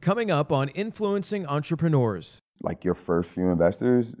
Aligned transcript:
coming 0.00 0.30
up 0.30 0.50
on 0.50 0.68
Influencing 0.70 1.46
Entrepreneurs. 1.46 2.40
Like 2.62 2.84
your 2.84 2.94
first 2.94 3.30
few 3.30 3.50
investors, 3.50 4.14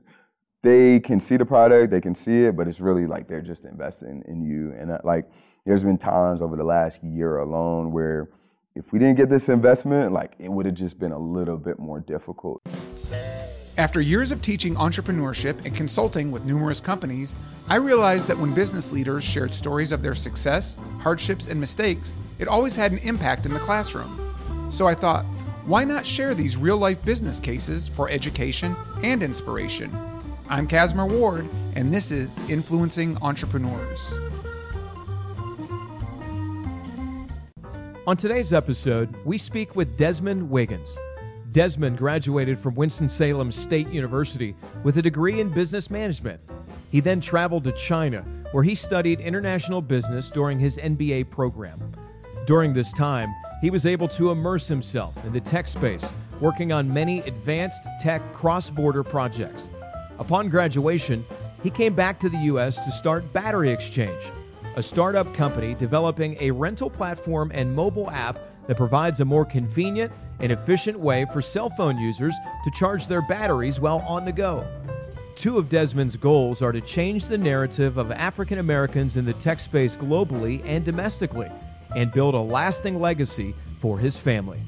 they 0.62 1.00
can 1.00 1.20
see 1.20 1.36
the 1.36 1.46
product, 1.46 1.90
they 1.90 2.00
can 2.00 2.14
see 2.14 2.44
it, 2.44 2.56
but 2.56 2.68
it's 2.68 2.80
really 2.80 3.06
like 3.06 3.28
they're 3.28 3.40
just 3.40 3.64
investing 3.64 4.22
in 4.28 4.42
you. 4.42 4.74
And 4.78 4.90
uh, 4.90 4.98
like, 5.04 5.30
there's 5.64 5.82
been 5.82 5.98
times 5.98 6.42
over 6.42 6.56
the 6.56 6.64
last 6.64 7.02
year 7.02 7.38
alone 7.38 7.92
where 7.92 8.28
if 8.74 8.92
we 8.92 8.98
didn't 8.98 9.16
get 9.16 9.28
this 9.28 9.48
investment, 9.48 10.12
like 10.12 10.34
it 10.38 10.50
would 10.50 10.66
have 10.66 10.74
just 10.74 10.98
been 10.98 11.12
a 11.12 11.18
little 11.18 11.56
bit 11.56 11.78
more 11.78 12.00
difficult. 12.00 12.60
After 13.76 14.00
years 14.00 14.32
of 14.32 14.42
teaching 14.42 14.74
entrepreneurship 14.74 15.64
and 15.64 15.74
consulting 15.74 16.30
with 16.30 16.44
numerous 16.44 16.80
companies, 16.80 17.34
I 17.68 17.76
realized 17.76 18.28
that 18.28 18.36
when 18.36 18.52
business 18.52 18.92
leaders 18.92 19.24
shared 19.24 19.54
stories 19.54 19.92
of 19.92 20.02
their 20.02 20.14
success, 20.14 20.76
hardships, 20.98 21.48
and 21.48 21.58
mistakes, 21.58 22.14
it 22.38 22.48
always 22.48 22.76
had 22.76 22.92
an 22.92 22.98
impact 22.98 23.46
in 23.46 23.54
the 23.54 23.60
classroom. 23.60 24.18
So 24.70 24.86
I 24.86 24.94
thought, 24.94 25.24
why 25.70 25.84
not 25.84 26.04
share 26.04 26.34
these 26.34 26.56
real 26.56 26.76
life 26.76 27.04
business 27.04 27.38
cases 27.38 27.86
for 27.86 28.10
education 28.10 28.74
and 29.04 29.22
inspiration? 29.22 29.96
I'm 30.48 30.66
Casimir 30.66 31.06
Ward, 31.06 31.48
and 31.76 31.94
this 31.94 32.10
is 32.10 32.40
Influencing 32.50 33.16
Entrepreneurs. 33.22 34.12
On 38.04 38.16
today's 38.16 38.52
episode, 38.52 39.14
we 39.24 39.38
speak 39.38 39.76
with 39.76 39.96
Desmond 39.96 40.50
Wiggins. 40.50 40.92
Desmond 41.52 41.98
graduated 41.98 42.58
from 42.58 42.74
Winston-Salem 42.74 43.52
State 43.52 43.90
University 43.90 44.56
with 44.82 44.96
a 44.96 45.02
degree 45.02 45.40
in 45.40 45.50
business 45.50 45.88
management. 45.88 46.40
He 46.90 46.98
then 46.98 47.20
traveled 47.20 47.62
to 47.62 47.72
China, 47.74 48.22
where 48.50 48.64
he 48.64 48.74
studied 48.74 49.20
international 49.20 49.82
business 49.82 50.30
during 50.30 50.58
his 50.58 50.78
MBA 50.78 51.30
program. 51.30 51.78
During 52.44 52.72
this 52.72 52.92
time, 52.92 53.32
he 53.60 53.70
was 53.70 53.86
able 53.86 54.08
to 54.08 54.30
immerse 54.30 54.66
himself 54.66 55.14
in 55.24 55.32
the 55.32 55.40
tech 55.40 55.68
space, 55.68 56.04
working 56.40 56.72
on 56.72 56.92
many 56.92 57.20
advanced 57.20 57.86
tech 58.00 58.32
cross 58.32 58.70
border 58.70 59.02
projects. 59.02 59.68
Upon 60.18 60.48
graduation, 60.48 61.24
he 61.62 61.70
came 61.70 61.94
back 61.94 62.18
to 62.20 62.28
the 62.28 62.38
U.S. 62.38 62.76
to 62.84 62.90
start 62.90 63.32
Battery 63.32 63.70
Exchange, 63.70 64.22
a 64.76 64.82
startup 64.82 65.34
company 65.34 65.74
developing 65.74 66.36
a 66.40 66.50
rental 66.50 66.88
platform 66.88 67.50
and 67.54 67.74
mobile 67.74 68.10
app 68.10 68.38
that 68.66 68.76
provides 68.76 69.20
a 69.20 69.24
more 69.24 69.44
convenient 69.44 70.12
and 70.38 70.52
efficient 70.52 70.98
way 70.98 71.26
for 71.32 71.42
cell 71.42 71.70
phone 71.70 71.98
users 71.98 72.34
to 72.64 72.70
charge 72.70 73.06
their 73.06 73.22
batteries 73.22 73.80
while 73.80 73.98
on 74.00 74.24
the 74.24 74.32
go. 74.32 74.66
Two 75.36 75.58
of 75.58 75.68
Desmond's 75.68 76.16
goals 76.16 76.62
are 76.62 76.72
to 76.72 76.80
change 76.80 77.26
the 77.26 77.38
narrative 77.38 77.98
of 77.98 78.10
African 78.10 78.58
Americans 78.58 79.16
in 79.16 79.24
the 79.24 79.32
tech 79.34 79.60
space 79.60 79.96
globally 79.96 80.62
and 80.64 80.84
domestically, 80.84 81.50
and 81.96 82.12
build 82.12 82.34
a 82.34 82.40
lasting 82.40 83.00
legacy 83.00 83.54
for 83.80 83.98
his 83.98 84.16
family. 84.16 84.60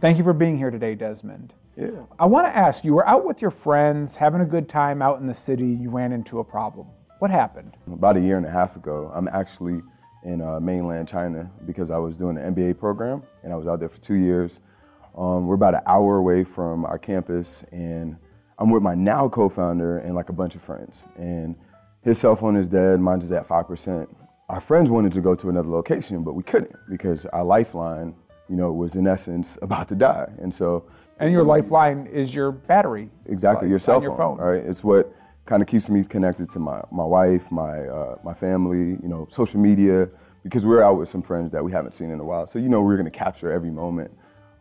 Thank 0.00 0.18
you 0.18 0.24
for 0.24 0.32
being 0.32 0.56
here 0.56 0.70
today, 0.70 0.94
Desmond. 0.94 1.54
Yeah. 1.76 1.90
I 2.18 2.26
want 2.26 2.46
to 2.46 2.56
ask 2.56 2.84
you 2.84 2.94
were 2.94 3.06
out 3.06 3.24
with 3.24 3.42
your 3.42 3.50
friends, 3.50 4.16
having 4.16 4.40
a 4.40 4.46
good 4.46 4.68
time 4.68 5.02
out 5.02 5.20
in 5.20 5.26
the 5.26 5.34
city, 5.34 5.66
you 5.66 5.90
ran 5.90 6.12
into 6.12 6.40
a 6.40 6.44
problem. 6.44 6.86
What 7.18 7.30
happened? 7.30 7.76
About 7.90 8.16
a 8.16 8.20
year 8.20 8.36
and 8.36 8.46
a 8.46 8.50
half 8.50 8.76
ago, 8.76 9.10
I'm 9.14 9.28
actually 9.28 9.82
in 10.24 10.40
uh, 10.40 10.58
mainland 10.60 11.08
China 11.08 11.50
because 11.66 11.90
I 11.90 11.98
was 11.98 12.16
doing 12.16 12.36
an 12.36 12.54
MBA 12.54 12.78
program 12.78 13.22
and 13.42 13.52
I 13.52 13.56
was 13.56 13.66
out 13.66 13.80
there 13.80 13.88
for 13.88 13.98
two 13.98 14.14
years. 14.14 14.58
Um, 15.16 15.46
we're 15.46 15.54
about 15.54 15.74
an 15.74 15.80
hour 15.86 16.16
away 16.16 16.44
from 16.44 16.84
our 16.84 16.98
campus, 16.98 17.64
and 17.72 18.16
I'm 18.58 18.70
with 18.70 18.82
my 18.82 18.94
now 18.94 19.28
co-founder 19.30 19.98
and 19.98 20.14
like 20.14 20.28
a 20.28 20.32
bunch 20.32 20.54
of 20.54 20.62
friends. 20.62 21.04
And 21.16 21.56
his 22.02 22.18
cell 22.18 22.36
phone 22.36 22.54
is 22.56 22.68
dead, 22.68 23.00
mine 23.00 23.22
is 23.22 23.32
at 23.32 23.48
five 23.48 23.66
percent. 23.66 24.14
Our 24.48 24.60
friends 24.60 24.90
wanted 24.90 25.12
to 25.14 25.20
go 25.20 25.34
to 25.34 25.48
another 25.48 25.68
location, 25.68 26.22
but 26.22 26.34
we 26.34 26.42
couldn't 26.44 26.74
because 26.88 27.26
our 27.26 27.42
lifeline, 27.42 28.14
you 28.48 28.54
know, 28.56 28.72
was 28.72 28.94
in 28.94 29.06
essence 29.08 29.58
about 29.62 29.88
to 29.88 29.96
die. 29.96 30.28
And 30.38 30.54
so, 30.54 30.84
And 31.18 31.32
your 31.32 31.42
lifeline 31.42 32.06
is 32.06 32.34
your 32.34 32.52
battery. 32.52 33.10
exactly 33.26 33.68
your 33.68 33.80
cell 33.80 33.96
on 33.96 34.02
your 34.02 34.16
phone. 34.16 34.38
All 34.38 34.50
right, 34.50 34.62
it's 34.64 34.84
what 34.84 35.12
kind 35.46 35.62
of 35.62 35.68
keeps 35.68 35.88
me 35.88 36.04
connected 36.04 36.48
to 36.50 36.58
my 36.60 36.80
my 36.92 37.04
wife, 37.04 37.42
my 37.50 37.86
uh, 37.88 38.16
my 38.22 38.34
family, 38.34 38.98
you 39.02 39.08
know, 39.08 39.26
social 39.30 39.58
media, 39.58 40.08
because 40.44 40.64
we're 40.64 40.82
out 40.82 40.96
with 40.98 41.08
some 41.08 41.22
friends 41.22 41.50
that 41.52 41.64
we 41.64 41.72
haven't 41.72 41.92
seen 41.92 42.10
in 42.10 42.20
a 42.20 42.24
while. 42.24 42.46
So 42.46 42.58
you 42.60 42.68
know, 42.68 42.82
we're 42.82 42.96
gonna 42.96 43.10
capture 43.10 43.50
every 43.50 43.70
moment. 43.70 44.12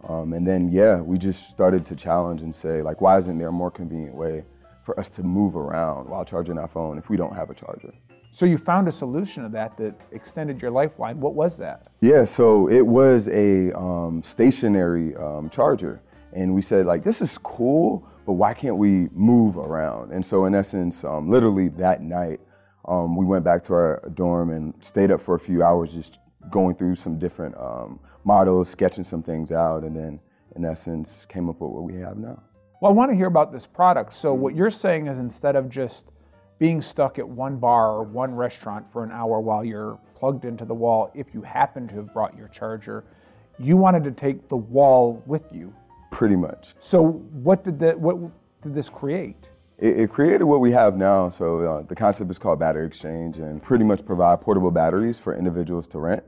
Um, 0.10 0.34
and 0.34 0.46
then 0.48 0.70
yeah, 0.70 0.96
we 1.02 1.18
just 1.20 1.50
started 1.52 1.86
to 1.88 1.96
challenge 1.96 2.42
and 2.42 2.56
say 2.56 2.82
like, 2.82 3.02
why 3.02 3.20
isn't 3.20 3.38
there 3.38 3.50
a 3.50 3.52
more 3.52 3.70
convenient 3.72 4.16
way 4.16 4.46
for 4.84 5.00
us 5.00 5.10
to 5.10 5.24
move 5.24 5.56
around 5.56 6.10
while 6.10 6.24
charging 6.26 6.58
our 6.58 6.68
phone 6.68 6.98
if 6.98 7.10
we 7.10 7.18
don't 7.18 7.36
have 7.36 7.50
a 7.52 7.54
charger? 7.56 7.94
So 8.36 8.46
you 8.46 8.58
found 8.58 8.90
a 8.90 8.92
solution 8.92 9.44
to 9.44 9.50
that 9.52 9.78
that 9.78 9.96
extended 10.12 10.62
your 10.62 10.70
lifeline. 10.70 11.22
What 11.22 11.36
was 11.36 11.56
that? 11.56 11.88
Yeah, 12.02 12.26
so 12.26 12.70
it 12.70 12.86
was 12.86 13.30
a 13.30 13.72
um, 13.72 14.22
stationary 14.26 15.16
um, 15.16 15.50
charger, 15.50 16.02
and 16.34 16.54
we 16.54 16.62
said 16.62 16.86
like, 16.86 17.02
this 17.02 17.22
is 17.22 17.38
cool, 17.38 18.06
but 18.26 18.34
why 18.34 18.54
can't 18.54 18.76
we 18.76 19.08
move 19.14 19.56
around? 19.56 20.12
And 20.12 20.26
so 20.26 20.48
in 20.48 20.54
essence, 20.54 21.06
um, 21.06 21.32
literally 21.32 21.70
that 21.78 22.02
night, 22.02 22.42
um, 22.90 23.16
we 23.16 23.24
went 23.26 23.46
back 23.46 23.64
to 23.68 23.74
our 23.74 24.12
dorm 24.16 24.50
and 24.50 24.74
stayed 24.82 25.12
up 25.12 25.22
for 25.22 25.36
a 25.36 25.40
few 25.40 25.64
hours, 25.64 25.94
just 25.94 26.20
going 26.52 26.76
through 26.76 26.98
some 26.98 27.18
different 27.18 27.56
um, 27.56 28.02
models, 28.26 28.70
sketching 28.70 29.06
some 29.06 29.24
things 29.24 29.54
out, 29.54 29.84
and 29.84 29.96
then 29.96 30.20
in 30.58 30.66
essence 30.66 31.26
came 31.30 31.48
up 31.48 31.62
with 31.62 31.72
what 31.72 31.84
we 31.84 32.02
have 32.02 32.18
now. 32.18 32.44
Well, 32.82 32.92
I 32.92 32.94
want 32.94 33.12
to 33.12 33.16
hear 33.16 33.28
about 33.28 33.54
this 33.54 33.66
product. 33.66 34.12
So 34.12 34.34
what 34.34 34.58
you're 34.58 34.70
saying 34.70 35.08
is 35.08 35.20
instead 35.20 35.56
of 35.56 35.70
just 35.70 36.12
being 36.58 36.82
stuck 36.82 37.20
at 37.20 37.28
one 37.28 37.58
bar 37.58 37.92
or 37.92 38.04
one 38.04 38.34
restaurant 38.34 38.88
for 38.92 39.04
an 39.04 39.12
hour 39.12 39.40
while 39.40 39.64
you're 39.64 40.00
plugged 40.16 40.46
into 40.46 40.66
the 40.66 40.74
wall, 40.74 41.12
if 41.14 41.34
you 41.34 41.42
happen 41.42 41.88
to 41.88 41.96
have 41.96 42.14
brought 42.14 42.38
your 42.38 42.48
charger, 42.48 43.04
you 43.60 43.78
wanted 43.78 44.04
to 44.04 44.12
take 44.12 44.48
the 44.48 44.58
wall 44.58 45.22
with 45.26 45.44
you. 45.52 45.74
Pretty 46.12 46.36
much. 46.36 46.70
So 46.80 47.04
what 47.04 47.64
did 47.64 47.80
that 47.80 48.00
what 48.00 48.18
did 48.62 48.74
this 48.74 48.90
create? 48.90 49.48
It, 49.78 50.00
it 50.00 50.10
created 50.10 50.44
what 50.44 50.62
we 50.62 50.72
have 50.72 50.96
now. 50.96 51.30
So 51.30 51.60
uh, 51.60 51.82
the 51.84 51.96
concept 51.96 52.32
is 52.32 52.38
called 52.38 52.60
battery 52.60 52.88
exchange, 52.88 53.38
and 53.38 53.62
pretty 53.62 53.84
much 53.84 54.06
provide 54.06 54.42
portable 54.42 54.72
batteries 54.72 55.20
for 55.20 55.36
individuals 55.38 55.88
to 55.90 56.00
rent. 56.00 56.24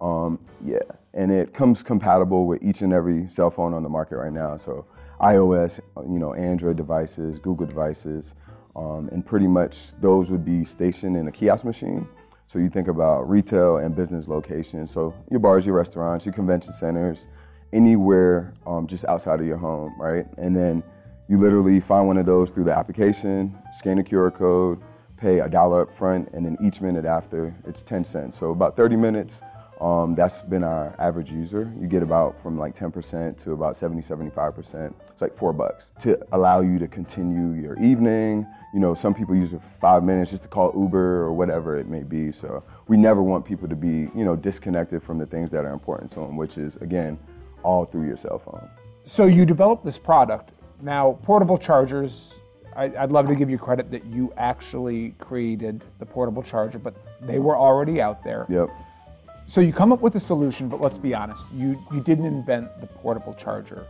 Um, 0.00 0.38
yeah, 0.64 0.78
and 1.14 1.30
it 1.30 1.52
comes 1.54 1.82
compatible 1.82 2.46
with 2.46 2.62
each 2.62 2.82
and 2.82 2.92
every 2.92 3.28
cell 3.28 3.50
phone 3.50 3.74
on 3.74 3.82
the 3.82 3.88
market 3.88 4.16
right 4.16 4.32
now. 4.32 4.56
So 4.56 4.86
iOS, 5.20 5.80
you 5.96 6.18
know, 6.18 6.34
Android 6.34 6.76
devices, 6.76 7.38
Google 7.38 7.66
devices, 7.66 8.34
um, 8.76 9.08
and 9.12 9.24
pretty 9.24 9.46
much 9.46 9.92
those 10.00 10.30
would 10.30 10.44
be 10.44 10.64
stationed 10.64 11.16
in 11.16 11.28
a 11.28 11.32
kiosk 11.32 11.64
machine. 11.64 12.06
So 12.46 12.58
you 12.58 12.68
think 12.68 12.88
about 12.88 13.28
retail 13.28 13.76
and 13.76 13.94
business 13.94 14.26
locations. 14.26 14.92
So 14.92 15.14
your 15.30 15.40
bars, 15.40 15.64
your 15.64 15.76
restaurants, 15.76 16.24
your 16.24 16.34
convention 16.34 16.72
centers, 16.72 17.26
anywhere 17.72 18.54
um, 18.66 18.86
just 18.86 19.04
outside 19.04 19.40
of 19.40 19.46
your 19.46 19.56
home, 19.56 19.94
right? 19.98 20.26
And 20.36 20.56
then 20.56 20.82
you 21.28 21.38
literally 21.38 21.78
find 21.78 22.08
one 22.08 22.16
of 22.16 22.26
those 22.26 22.50
through 22.50 22.64
the 22.64 22.76
application, 22.76 23.56
scan 23.72 23.98
a 23.98 24.02
QR 24.02 24.34
code, 24.34 24.80
pay 25.16 25.40
a 25.40 25.48
dollar 25.48 25.82
up 25.82 25.96
front, 25.96 26.28
and 26.32 26.44
then 26.44 26.56
each 26.60 26.80
minute 26.80 27.04
after 27.04 27.54
it's 27.66 27.82
10 27.82 28.04
cents. 28.04 28.38
So 28.38 28.50
about 28.50 28.76
30 28.76 28.96
minutes, 28.96 29.40
um, 29.80 30.14
that's 30.14 30.42
been 30.42 30.64
our 30.64 30.94
average 30.98 31.30
user. 31.30 31.72
You 31.80 31.86
get 31.86 32.02
about 32.02 32.40
from 32.42 32.58
like 32.58 32.74
10% 32.74 33.38
to 33.44 33.52
about 33.52 33.76
70, 33.76 34.02
75%. 34.02 34.92
It's 35.08 35.22
like 35.22 35.36
four 35.38 35.52
bucks 35.52 35.92
to 36.00 36.18
allow 36.32 36.60
you 36.60 36.78
to 36.78 36.88
continue 36.88 37.60
your 37.60 37.78
evening. 37.78 38.46
You 38.72 38.78
know, 38.78 38.94
some 38.94 39.14
people 39.14 39.34
use 39.34 39.52
it 39.52 39.60
for 39.60 39.80
five 39.80 40.04
minutes 40.04 40.30
just 40.30 40.44
to 40.44 40.48
call 40.48 40.72
Uber 40.76 41.22
or 41.22 41.32
whatever 41.32 41.76
it 41.76 41.88
may 41.88 42.02
be. 42.02 42.30
So 42.30 42.62
we 42.86 42.96
never 42.96 43.22
want 43.22 43.44
people 43.44 43.68
to 43.68 43.74
be, 43.74 44.08
you 44.14 44.24
know, 44.24 44.36
disconnected 44.36 45.02
from 45.02 45.18
the 45.18 45.26
things 45.26 45.50
that 45.50 45.64
are 45.64 45.72
important 45.72 46.10
to 46.12 46.20
them, 46.20 46.36
which 46.36 46.56
is, 46.56 46.76
again, 46.76 47.18
all 47.62 47.84
through 47.84 48.06
your 48.06 48.16
cell 48.16 48.38
phone. 48.38 48.68
So 49.04 49.26
you 49.26 49.44
developed 49.44 49.84
this 49.84 49.98
product. 49.98 50.52
Now, 50.80 51.18
portable 51.24 51.58
chargers, 51.58 52.34
I, 52.76 52.84
I'd 52.84 53.10
love 53.10 53.26
to 53.26 53.34
give 53.34 53.50
you 53.50 53.58
credit 53.58 53.90
that 53.90 54.04
you 54.06 54.32
actually 54.36 55.10
created 55.18 55.84
the 55.98 56.06
portable 56.06 56.42
charger, 56.42 56.78
but 56.78 56.94
they 57.20 57.38
were 57.38 57.56
already 57.56 58.00
out 58.00 58.22
there. 58.22 58.46
Yep. 58.48 58.68
So 59.46 59.60
you 59.60 59.72
come 59.72 59.92
up 59.92 60.00
with 60.00 60.14
a 60.14 60.20
solution, 60.20 60.68
but 60.68 60.80
let's 60.80 60.96
be 60.96 61.12
honest, 61.12 61.44
you, 61.52 61.82
you 61.92 62.00
didn't 62.00 62.26
invent 62.26 62.80
the 62.80 62.86
portable 62.86 63.34
charger. 63.34 63.84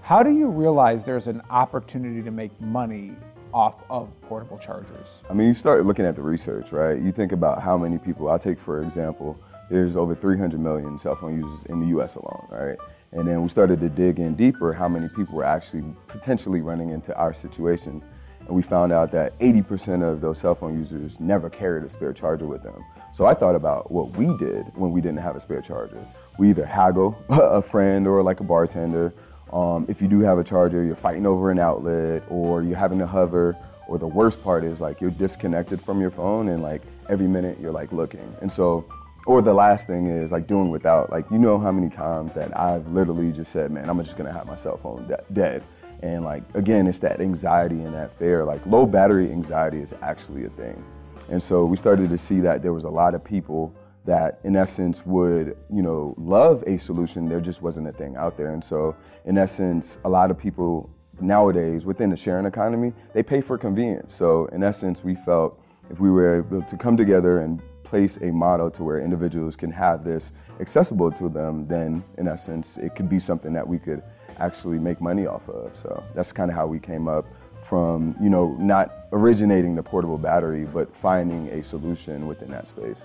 How 0.00 0.22
do 0.22 0.30
you 0.30 0.48
realize 0.48 1.04
there's 1.04 1.28
an 1.28 1.42
opportunity 1.50 2.22
to 2.22 2.30
make 2.30 2.58
money 2.60 3.14
off 3.52 3.74
of 3.90 4.08
portable 4.22 4.58
chargers? 4.58 5.08
I 5.28 5.34
mean, 5.34 5.48
you 5.48 5.54
start 5.54 5.84
looking 5.84 6.04
at 6.04 6.16
the 6.16 6.22
research, 6.22 6.72
right? 6.72 7.00
You 7.00 7.12
think 7.12 7.32
about 7.32 7.62
how 7.62 7.76
many 7.76 7.98
people, 7.98 8.28
I'll 8.28 8.38
take 8.38 8.60
for 8.60 8.82
example, 8.82 9.38
there's 9.70 9.96
over 9.96 10.14
300 10.14 10.60
million 10.60 10.98
cell 11.00 11.16
phone 11.16 11.40
users 11.40 11.64
in 11.66 11.80
the 11.80 11.98
US 11.98 12.14
alone, 12.16 12.46
right? 12.50 12.76
And 13.12 13.26
then 13.26 13.42
we 13.42 13.48
started 13.48 13.80
to 13.80 13.88
dig 13.88 14.18
in 14.18 14.34
deeper 14.34 14.72
how 14.72 14.88
many 14.88 15.08
people 15.08 15.36
were 15.36 15.44
actually 15.44 15.84
potentially 16.08 16.60
running 16.60 16.90
into 16.90 17.14
our 17.16 17.34
situation. 17.34 18.02
And 18.46 18.56
we 18.56 18.62
found 18.62 18.92
out 18.92 19.12
that 19.12 19.38
80% 19.38 20.02
of 20.02 20.20
those 20.20 20.40
cell 20.40 20.54
phone 20.54 20.78
users 20.78 21.12
never 21.20 21.48
carried 21.48 21.84
a 21.84 21.90
spare 21.90 22.12
charger 22.12 22.46
with 22.46 22.62
them. 22.62 22.84
So 23.12 23.26
I 23.26 23.34
thought 23.34 23.54
about 23.54 23.90
what 23.90 24.16
we 24.16 24.26
did 24.38 24.64
when 24.74 24.90
we 24.90 25.00
didn't 25.00 25.18
have 25.18 25.36
a 25.36 25.40
spare 25.40 25.60
charger. 25.60 26.04
We 26.38 26.50
either 26.50 26.64
haggle 26.64 27.16
a 27.28 27.60
friend 27.60 28.06
or 28.06 28.22
like 28.22 28.40
a 28.40 28.44
bartender. 28.44 29.12
Um, 29.52 29.84
if 29.88 30.00
you 30.00 30.08
do 30.08 30.20
have 30.20 30.38
a 30.38 30.44
charger, 30.44 30.82
you're 30.82 30.96
fighting 30.96 31.26
over 31.26 31.50
an 31.50 31.58
outlet 31.58 32.22
or 32.28 32.62
you're 32.62 32.76
having 32.76 32.98
to 32.98 33.06
hover. 33.06 33.56
Or 33.88 33.98
the 33.98 34.06
worst 34.06 34.42
part 34.42 34.64
is 34.64 34.80
like 34.80 35.00
you're 35.00 35.10
disconnected 35.10 35.82
from 35.82 36.00
your 36.00 36.10
phone 36.10 36.48
and 36.48 36.62
like 36.62 36.82
every 37.08 37.26
minute 37.26 37.58
you're 37.60 37.72
like 37.72 37.92
looking. 37.92 38.34
And 38.40 38.50
so 38.50 38.86
or 39.26 39.40
the 39.40 39.52
last 39.52 39.86
thing 39.86 40.06
is 40.06 40.32
like 40.32 40.46
doing 40.46 40.70
without. 40.70 41.10
Like 41.10 41.30
you 41.30 41.38
know 41.38 41.58
how 41.58 41.72
many 41.72 41.90
times 41.90 42.32
that 42.34 42.58
I've 42.58 42.86
literally 42.88 43.32
just 43.32 43.52
said, 43.52 43.70
man, 43.70 43.90
I'm 43.90 44.02
just 44.02 44.16
gonna 44.16 44.32
have 44.32 44.46
my 44.46 44.56
cell 44.56 44.78
phone 44.82 45.06
de- 45.06 45.24
dead. 45.32 45.62
And 46.02 46.24
like 46.24 46.42
again, 46.54 46.86
it's 46.86 47.00
that 47.00 47.20
anxiety 47.20 47.82
and 47.82 47.94
that 47.94 48.18
fear. 48.18 48.44
Like 48.44 48.64
low 48.66 48.86
battery 48.86 49.30
anxiety 49.30 49.78
is 49.78 49.92
actually 50.00 50.44
a 50.44 50.50
thing. 50.50 50.82
And 51.28 51.42
so 51.42 51.64
we 51.64 51.76
started 51.76 52.10
to 52.10 52.18
see 52.18 52.40
that 52.40 52.62
there 52.62 52.72
was 52.72 52.84
a 52.84 52.90
lot 52.90 53.14
of 53.14 53.22
people 53.22 53.74
that 54.04 54.40
in 54.42 54.56
essence 54.56 55.06
would, 55.06 55.56
you 55.72 55.82
know, 55.82 56.14
love 56.18 56.64
a 56.66 56.78
solution. 56.78 57.28
There 57.28 57.40
just 57.40 57.62
wasn't 57.62 57.88
a 57.88 57.92
thing 57.92 58.16
out 58.16 58.36
there. 58.36 58.52
And 58.52 58.64
so 58.64 58.96
in 59.24 59.38
essence, 59.38 59.98
a 60.04 60.08
lot 60.08 60.30
of 60.30 60.38
people 60.38 60.90
nowadays 61.20 61.84
within 61.84 62.10
the 62.10 62.16
sharing 62.16 62.46
economy, 62.46 62.92
they 63.14 63.22
pay 63.22 63.40
for 63.40 63.56
convenience. 63.56 64.14
So 64.16 64.46
in 64.46 64.62
essence, 64.62 65.04
we 65.04 65.14
felt 65.14 65.60
if 65.90 66.00
we 66.00 66.10
were 66.10 66.38
able 66.38 66.62
to 66.62 66.76
come 66.76 66.96
together 66.96 67.40
and 67.40 67.60
place 67.84 68.18
a 68.22 68.30
model 68.30 68.70
to 68.70 68.82
where 68.82 69.00
individuals 69.00 69.54
can 69.54 69.70
have 69.70 70.04
this 70.04 70.32
accessible 70.60 71.12
to 71.12 71.28
them, 71.28 71.66
then 71.68 72.02
in 72.18 72.26
essence, 72.26 72.78
it 72.78 72.96
could 72.96 73.08
be 73.08 73.20
something 73.20 73.52
that 73.52 73.66
we 73.66 73.78
could 73.78 74.02
actually 74.38 74.78
make 74.78 75.00
money 75.00 75.26
off 75.26 75.46
of. 75.48 75.76
So 75.76 76.02
that's 76.14 76.32
kind 76.32 76.50
of 76.50 76.56
how 76.56 76.66
we 76.66 76.78
came 76.78 77.06
up 77.06 77.26
from, 77.68 78.16
you 78.20 78.30
know, 78.30 78.56
not 78.58 79.06
originating 79.12 79.74
the 79.74 79.82
portable 79.82 80.18
battery, 80.18 80.64
but 80.64 80.94
finding 80.96 81.48
a 81.48 81.62
solution 81.62 82.26
within 82.26 82.50
that 82.50 82.68
space. 82.68 82.98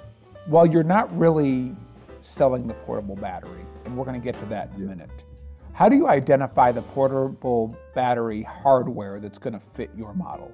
Well, 0.47 0.65
you're 0.65 0.83
not 0.83 1.15
really 1.17 1.75
selling 2.21 2.67
the 2.67 2.73
portable 2.73 3.15
battery, 3.15 3.65
and 3.85 3.97
we're 3.97 4.05
going 4.05 4.19
to 4.19 4.23
get 4.23 4.39
to 4.39 4.45
that 4.47 4.69
in 4.75 4.83
a 4.83 4.85
minute. 4.87 5.09
How 5.77 5.87
do 5.87 5.95
you 5.95 6.07
identify 6.07 6.71
the 6.71 6.81
portable 6.81 7.77
battery 7.93 8.41
hardware 8.41 9.19
that's 9.19 9.37
going 9.37 9.53
to 9.53 9.61
fit 9.75 9.91
your 9.95 10.11
model? 10.15 10.51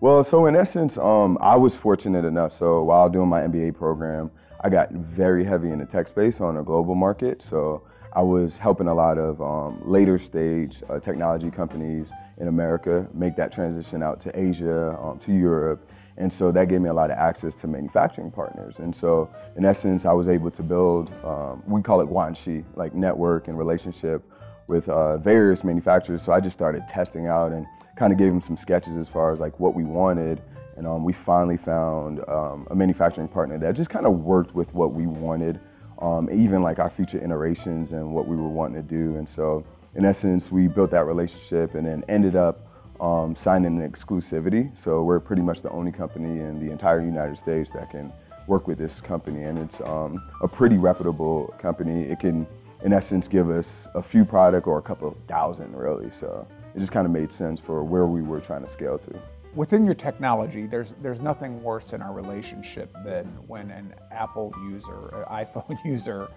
Well, 0.00 0.22
so 0.22 0.44
in 0.44 0.54
essence, 0.54 0.98
um, 0.98 1.38
I 1.40 1.56
was 1.56 1.74
fortunate 1.74 2.26
enough. 2.26 2.54
So 2.58 2.82
while 2.82 3.08
doing 3.08 3.30
my 3.30 3.40
MBA 3.40 3.76
program, 3.78 4.30
I 4.60 4.68
got 4.68 4.92
very 4.92 5.42
heavy 5.42 5.70
in 5.70 5.78
the 5.78 5.86
tech 5.86 6.06
space 6.06 6.42
on 6.42 6.58
a 6.58 6.62
global 6.62 6.94
market. 6.94 7.40
So 7.40 7.82
I 8.12 8.20
was 8.20 8.58
helping 8.58 8.88
a 8.88 8.94
lot 8.94 9.16
of 9.16 9.40
um, 9.40 9.80
later 9.90 10.18
stage 10.18 10.82
uh, 10.90 11.00
technology 11.00 11.50
companies 11.50 12.08
in 12.36 12.48
America 12.48 13.08
make 13.14 13.36
that 13.36 13.50
transition 13.50 14.02
out 14.02 14.20
to 14.20 14.38
Asia, 14.38 14.98
um, 15.00 15.18
to 15.20 15.32
Europe. 15.32 15.90
And 16.18 16.30
so 16.30 16.52
that 16.52 16.68
gave 16.68 16.82
me 16.82 16.90
a 16.90 16.94
lot 16.94 17.10
of 17.10 17.16
access 17.16 17.54
to 17.62 17.66
manufacturing 17.66 18.30
partners. 18.30 18.74
And 18.76 18.94
so, 18.94 19.30
in 19.56 19.64
essence, 19.64 20.04
I 20.04 20.12
was 20.12 20.28
able 20.28 20.50
to 20.50 20.62
build, 20.62 21.10
um, 21.24 21.62
we 21.66 21.80
call 21.80 22.02
it 22.02 22.08
guanxi, 22.08 22.64
like 22.76 22.94
network 22.94 23.48
and 23.48 23.56
relationship 23.56 24.22
with 24.68 24.88
uh, 24.88 25.16
various 25.18 25.64
manufacturers. 25.64 26.22
So 26.22 26.32
I 26.32 26.40
just 26.40 26.54
started 26.54 26.86
testing 26.88 27.26
out 27.26 27.52
and 27.52 27.66
kind 27.96 28.12
of 28.12 28.18
gave 28.18 28.28
them 28.28 28.40
some 28.40 28.56
sketches 28.56 28.96
as 28.96 29.08
far 29.08 29.32
as 29.32 29.40
like 29.40 29.58
what 29.58 29.74
we 29.74 29.82
wanted. 29.82 30.40
And 30.76 30.86
um, 30.86 31.02
we 31.02 31.12
finally 31.12 31.56
found 31.56 32.20
um, 32.28 32.68
a 32.70 32.74
manufacturing 32.76 33.26
partner 33.26 33.58
that 33.58 33.74
just 33.74 33.90
kind 33.90 34.06
of 34.06 34.20
worked 34.20 34.54
with 34.54 34.72
what 34.72 34.92
we 34.92 35.06
wanted, 35.06 35.58
um, 36.00 36.30
even 36.30 36.62
like 36.62 36.78
our 36.78 36.90
future 36.90 37.18
iterations 37.18 37.90
and 37.90 38.14
what 38.14 38.28
we 38.28 38.36
were 38.36 38.48
wanting 38.48 38.80
to 38.80 38.88
do. 38.88 39.16
And 39.16 39.28
so, 39.28 39.64
in 39.96 40.04
essence, 40.04 40.52
we 40.52 40.68
built 40.68 40.92
that 40.92 41.06
relationship 41.06 41.74
and 41.74 41.84
then 41.84 42.04
ended 42.08 42.36
up 42.36 42.68
um, 43.00 43.34
signing 43.34 43.80
an 43.80 43.90
exclusivity. 43.90 44.70
So 44.78 45.02
we're 45.02 45.18
pretty 45.18 45.42
much 45.42 45.62
the 45.62 45.70
only 45.70 45.90
company 45.90 46.40
in 46.40 46.64
the 46.64 46.70
entire 46.70 47.00
United 47.00 47.38
States 47.38 47.70
that 47.72 47.90
can 47.90 48.12
work 48.46 48.66
with 48.66 48.78
this 48.78 49.00
company, 49.00 49.44
and 49.44 49.58
it's 49.58 49.80
um, 49.82 50.22
a 50.42 50.48
pretty 50.48 50.78
reputable 50.78 51.54
company. 51.58 52.04
It 52.04 52.18
can 52.18 52.46
in 52.82 52.92
essence 52.92 53.28
give 53.28 53.50
us 53.50 53.88
a 53.94 54.02
few 54.02 54.24
product 54.24 54.66
or 54.66 54.78
a 54.78 54.82
couple 54.82 55.08
of 55.08 55.16
thousand 55.26 55.74
really. 55.74 56.10
So 56.14 56.46
it 56.74 56.78
just 56.78 56.92
kind 56.92 57.06
of 57.06 57.12
made 57.12 57.32
sense 57.32 57.60
for 57.60 57.82
where 57.82 58.06
we 58.06 58.22
were 58.22 58.40
trying 58.40 58.64
to 58.64 58.70
scale 58.70 58.98
to. 58.98 59.20
Within 59.54 59.84
your 59.84 59.94
technology, 59.94 60.66
there's 60.66 60.94
there's 61.02 61.20
nothing 61.20 61.62
worse 61.62 61.92
in 61.92 62.02
our 62.02 62.12
relationship 62.12 62.94
than 63.04 63.26
when 63.46 63.70
an 63.70 63.94
Apple 64.12 64.52
user, 64.70 65.08
an 65.08 65.24
iPhone 65.46 65.76
user, 65.84 66.28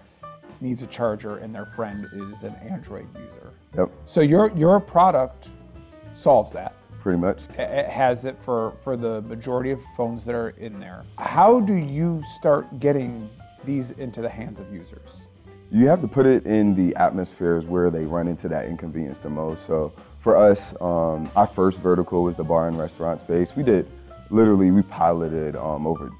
needs 0.60 0.82
a 0.82 0.86
charger 0.86 1.38
and 1.38 1.54
their 1.54 1.66
friend 1.66 2.06
is 2.12 2.42
an 2.42 2.54
Android 2.68 3.06
user. 3.16 3.52
Yep. 3.76 3.90
So 4.06 4.20
your 4.20 4.50
your 4.56 4.80
product 4.80 5.50
solves 6.12 6.52
that. 6.52 6.74
Pretty 7.00 7.18
much. 7.18 7.40
It 7.58 7.88
has 7.88 8.24
it 8.24 8.38
for 8.44 8.74
for 8.82 8.96
the 8.96 9.22
majority 9.22 9.70
of 9.70 9.80
phones 9.96 10.24
that 10.24 10.34
are 10.34 10.50
in 10.50 10.80
there. 10.80 11.04
How 11.18 11.60
do 11.60 11.74
you 11.74 12.22
start 12.36 12.78
getting 12.80 13.28
these 13.64 13.90
into 13.92 14.22
the 14.22 14.28
hands 14.28 14.60
of 14.60 14.72
users? 14.72 15.21
You 15.72 15.88
have 15.88 16.02
to 16.02 16.08
put 16.08 16.26
it 16.26 16.44
in 16.44 16.74
the 16.74 16.94
atmospheres 16.96 17.64
where 17.64 17.90
they 17.90 18.04
run 18.04 18.28
into 18.28 18.46
that 18.46 18.66
inconvenience 18.66 19.18
the 19.20 19.30
most. 19.30 19.66
So 19.66 19.90
for 20.20 20.36
us, 20.36 20.74
um, 20.82 21.30
our 21.34 21.46
first 21.46 21.78
vertical 21.78 22.24
was 22.24 22.36
the 22.36 22.44
bar 22.44 22.68
and 22.68 22.78
restaurant 22.78 23.20
space. 23.20 23.56
We 23.56 23.62
did 23.62 23.90
literally 24.28 24.70
we 24.70 24.82
piloted 24.82 25.56
um, 25.56 25.86
over 25.86 26.10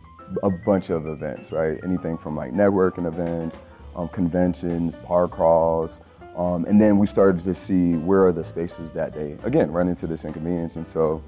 a 0.43 0.49
bunch 0.49 0.89
of 0.89 1.07
events, 1.07 1.53
right? 1.53 1.79
Anything 1.85 2.17
from 2.17 2.35
like 2.35 2.53
networking 2.53 3.07
events, 3.07 3.59
um, 3.95 4.09
conventions, 4.09 4.95
bar 5.07 5.29
crawls, 5.29 6.01
um, 6.35 6.65
and 6.65 6.81
then 6.81 6.97
we 6.99 7.07
started 7.07 7.45
to 7.45 7.55
see 7.55 7.93
where 7.97 8.27
are 8.27 8.33
the 8.33 8.45
spaces 8.45 8.91
that 8.93 9.13
they 9.13 9.37
again 9.45 9.71
run 9.71 9.87
into 9.87 10.07
this 10.07 10.25
inconvenience, 10.25 10.77
and 10.77 10.89
so 10.89 11.23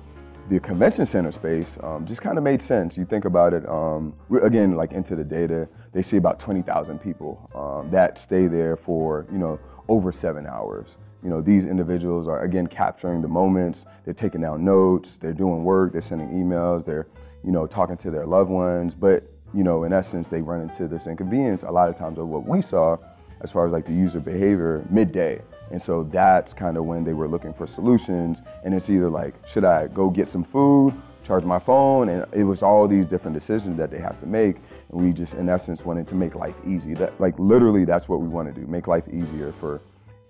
the 0.49 0.61
convention 0.61 1.06
center 1.06 1.32
space 1.32 1.79
um, 1.82 2.06
just 2.06 2.20
kind 2.20 2.38
of 2.38 2.44
made 2.44 2.61
sense. 2.61 2.97
You 2.97 3.05
think 3.05 3.25
about 3.25 3.55
it, 3.55 3.69
um, 3.69 4.15
again, 4.43 4.77
like 4.77 4.93
into 4.93 5.15
the 5.15 5.25
data, 5.25 5.69
they 5.94 6.02
see 6.02 6.17
about 6.17 6.38
20,000 6.41 6.99
people 6.99 7.49
um, 7.55 7.91
that 7.91 8.19
stay 8.19 8.49
there 8.49 8.76
for, 8.76 9.26
you 9.32 9.38
know, 9.38 9.58
over 9.88 10.12
seven 10.12 10.44
hours. 10.46 10.96
You 11.23 11.31
know, 11.31 11.41
these 11.41 11.64
individuals 11.64 12.29
are, 12.29 12.43
again, 12.43 12.67
capturing 12.67 13.23
the 13.23 13.29
moments, 13.29 13.87
they're 14.05 14.12
taking 14.12 14.43
down 14.43 14.64
notes, 14.64 15.17
they're 15.19 15.32
doing 15.32 15.64
work, 15.64 15.93
they're 15.93 16.02
sending 16.02 16.29
emails, 16.31 16.85
they're, 16.85 17.06
you 17.44 17.52
know, 17.52 17.67
talking 17.67 17.96
to 17.99 18.11
their 18.11 18.26
loved 18.26 18.50
ones. 18.50 18.94
But, 18.94 19.23
you 19.55 19.62
know, 19.62 19.85
in 19.85 19.93
essence, 19.93 20.26
they 20.26 20.43
run 20.43 20.61
into 20.61 20.88
this 20.88 21.06
inconvenience 21.06 21.62
a 21.62 21.70
lot 21.70 21.88
of 21.88 21.96
times 21.96 22.19
of 22.19 22.26
what 22.26 22.44
we 22.44 22.61
saw 22.61 22.99
as 23.41 23.52
far 23.52 23.64
as 23.64 23.73
like 23.73 23.87
the 23.87 23.93
user 23.93 24.20
behavior 24.20 24.85
midday. 24.91 25.41
And 25.70 25.81
so 25.81 26.02
that's 26.11 26.52
kind 26.52 26.76
of 26.76 26.85
when 26.85 27.05
they 27.05 27.14
were 27.14 27.29
looking 27.29 27.55
for 27.55 27.67
solutions. 27.67 28.43
And 28.64 28.75
it's 28.75 28.91
either 28.91 29.08
like, 29.08 29.35
should 29.46 29.64
I 29.64 29.87
go 29.87 30.11
get 30.11 30.29
some 30.29 30.44
food, 30.44 30.93
charge 31.25 31.44
my 31.44 31.59
phone? 31.59 32.09
And 32.09 32.26
it 32.32 32.44
was 32.44 32.62
all 32.62 32.87
these 32.87 33.06
different 33.06 33.37
decisions 33.37 33.76
that 33.79 33.91
they 33.91 33.99
have 33.99 34.19
to 34.21 34.26
make. 34.26 34.56
And 34.91 35.00
we 35.00 35.12
just, 35.12 35.35
in 35.35 35.49
essence, 35.49 35.85
wanted 35.85 36.06
to 36.09 36.15
make 36.15 36.35
life 36.35 36.55
easy. 36.67 36.94
That, 36.94 37.19
like, 37.21 37.38
literally, 37.38 37.85
that's 37.85 38.09
what 38.09 38.21
we 38.21 38.29
want 38.29 38.55
to 38.55 38.61
do 38.61 38.67
make 38.67 38.87
life 38.87 39.05
easier 39.12 39.53
for 39.61 39.81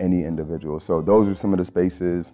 any 0.00 0.24
individual. 0.24 0.80
So 0.80 1.02
those 1.02 1.28
are 1.28 1.34
some 1.34 1.52
of 1.52 1.58
the 1.58 1.64
spaces. 1.64 2.32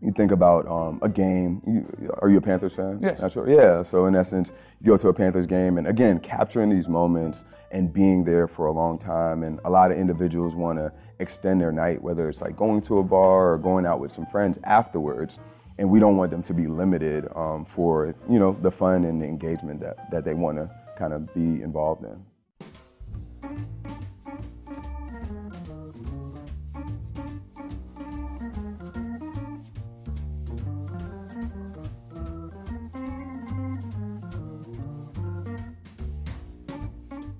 You 0.00 0.12
think 0.12 0.30
about 0.30 0.66
um, 0.68 1.00
a 1.02 1.08
game. 1.08 1.60
You, 1.66 2.14
are 2.22 2.28
you 2.28 2.38
a 2.38 2.40
Panthers 2.40 2.72
fan? 2.72 3.00
Yes. 3.02 3.20
Right. 3.34 3.48
Yeah. 3.48 3.82
So 3.82 4.06
in 4.06 4.14
essence, 4.14 4.52
you 4.80 4.92
go 4.92 4.96
to 4.96 5.08
a 5.08 5.12
Panthers 5.12 5.46
game, 5.46 5.76
and 5.76 5.88
again, 5.88 6.20
capturing 6.20 6.70
these 6.70 6.86
moments 6.86 7.42
and 7.72 7.92
being 7.92 8.22
there 8.24 8.46
for 8.46 8.66
a 8.66 8.72
long 8.72 8.98
time. 8.98 9.42
And 9.42 9.58
a 9.64 9.70
lot 9.70 9.90
of 9.90 9.98
individuals 9.98 10.54
want 10.54 10.78
to 10.78 10.92
extend 11.18 11.60
their 11.60 11.72
night, 11.72 12.00
whether 12.00 12.28
it's 12.28 12.40
like 12.40 12.56
going 12.56 12.80
to 12.82 12.98
a 12.98 13.02
bar 13.02 13.54
or 13.54 13.58
going 13.58 13.86
out 13.86 13.98
with 13.98 14.12
some 14.12 14.24
friends 14.26 14.56
afterwards. 14.62 15.38
And 15.78 15.88
we 15.88 16.00
don't 16.00 16.16
want 16.16 16.32
them 16.32 16.42
to 16.42 16.52
be 16.52 16.66
limited 16.66 17.28
um, 17.36 17.64
for 17.64 18.14
you 18.28 18.40
know 18.40 18.56
the 18.62 18.70
fun 18.70 19.04
and 19.04 19.22
the 19.22 19.26
engagement 19.26 19.80
that, 19.80 20.10
that 20.10 20.24
they 20.24 20.34
want 20.34 20.58
to 20.58 20.68
kind 20.96 21.12
of 21.12 21.32
be 21.34 21.62
involved 21.62 22.04
in. 22.04 22.24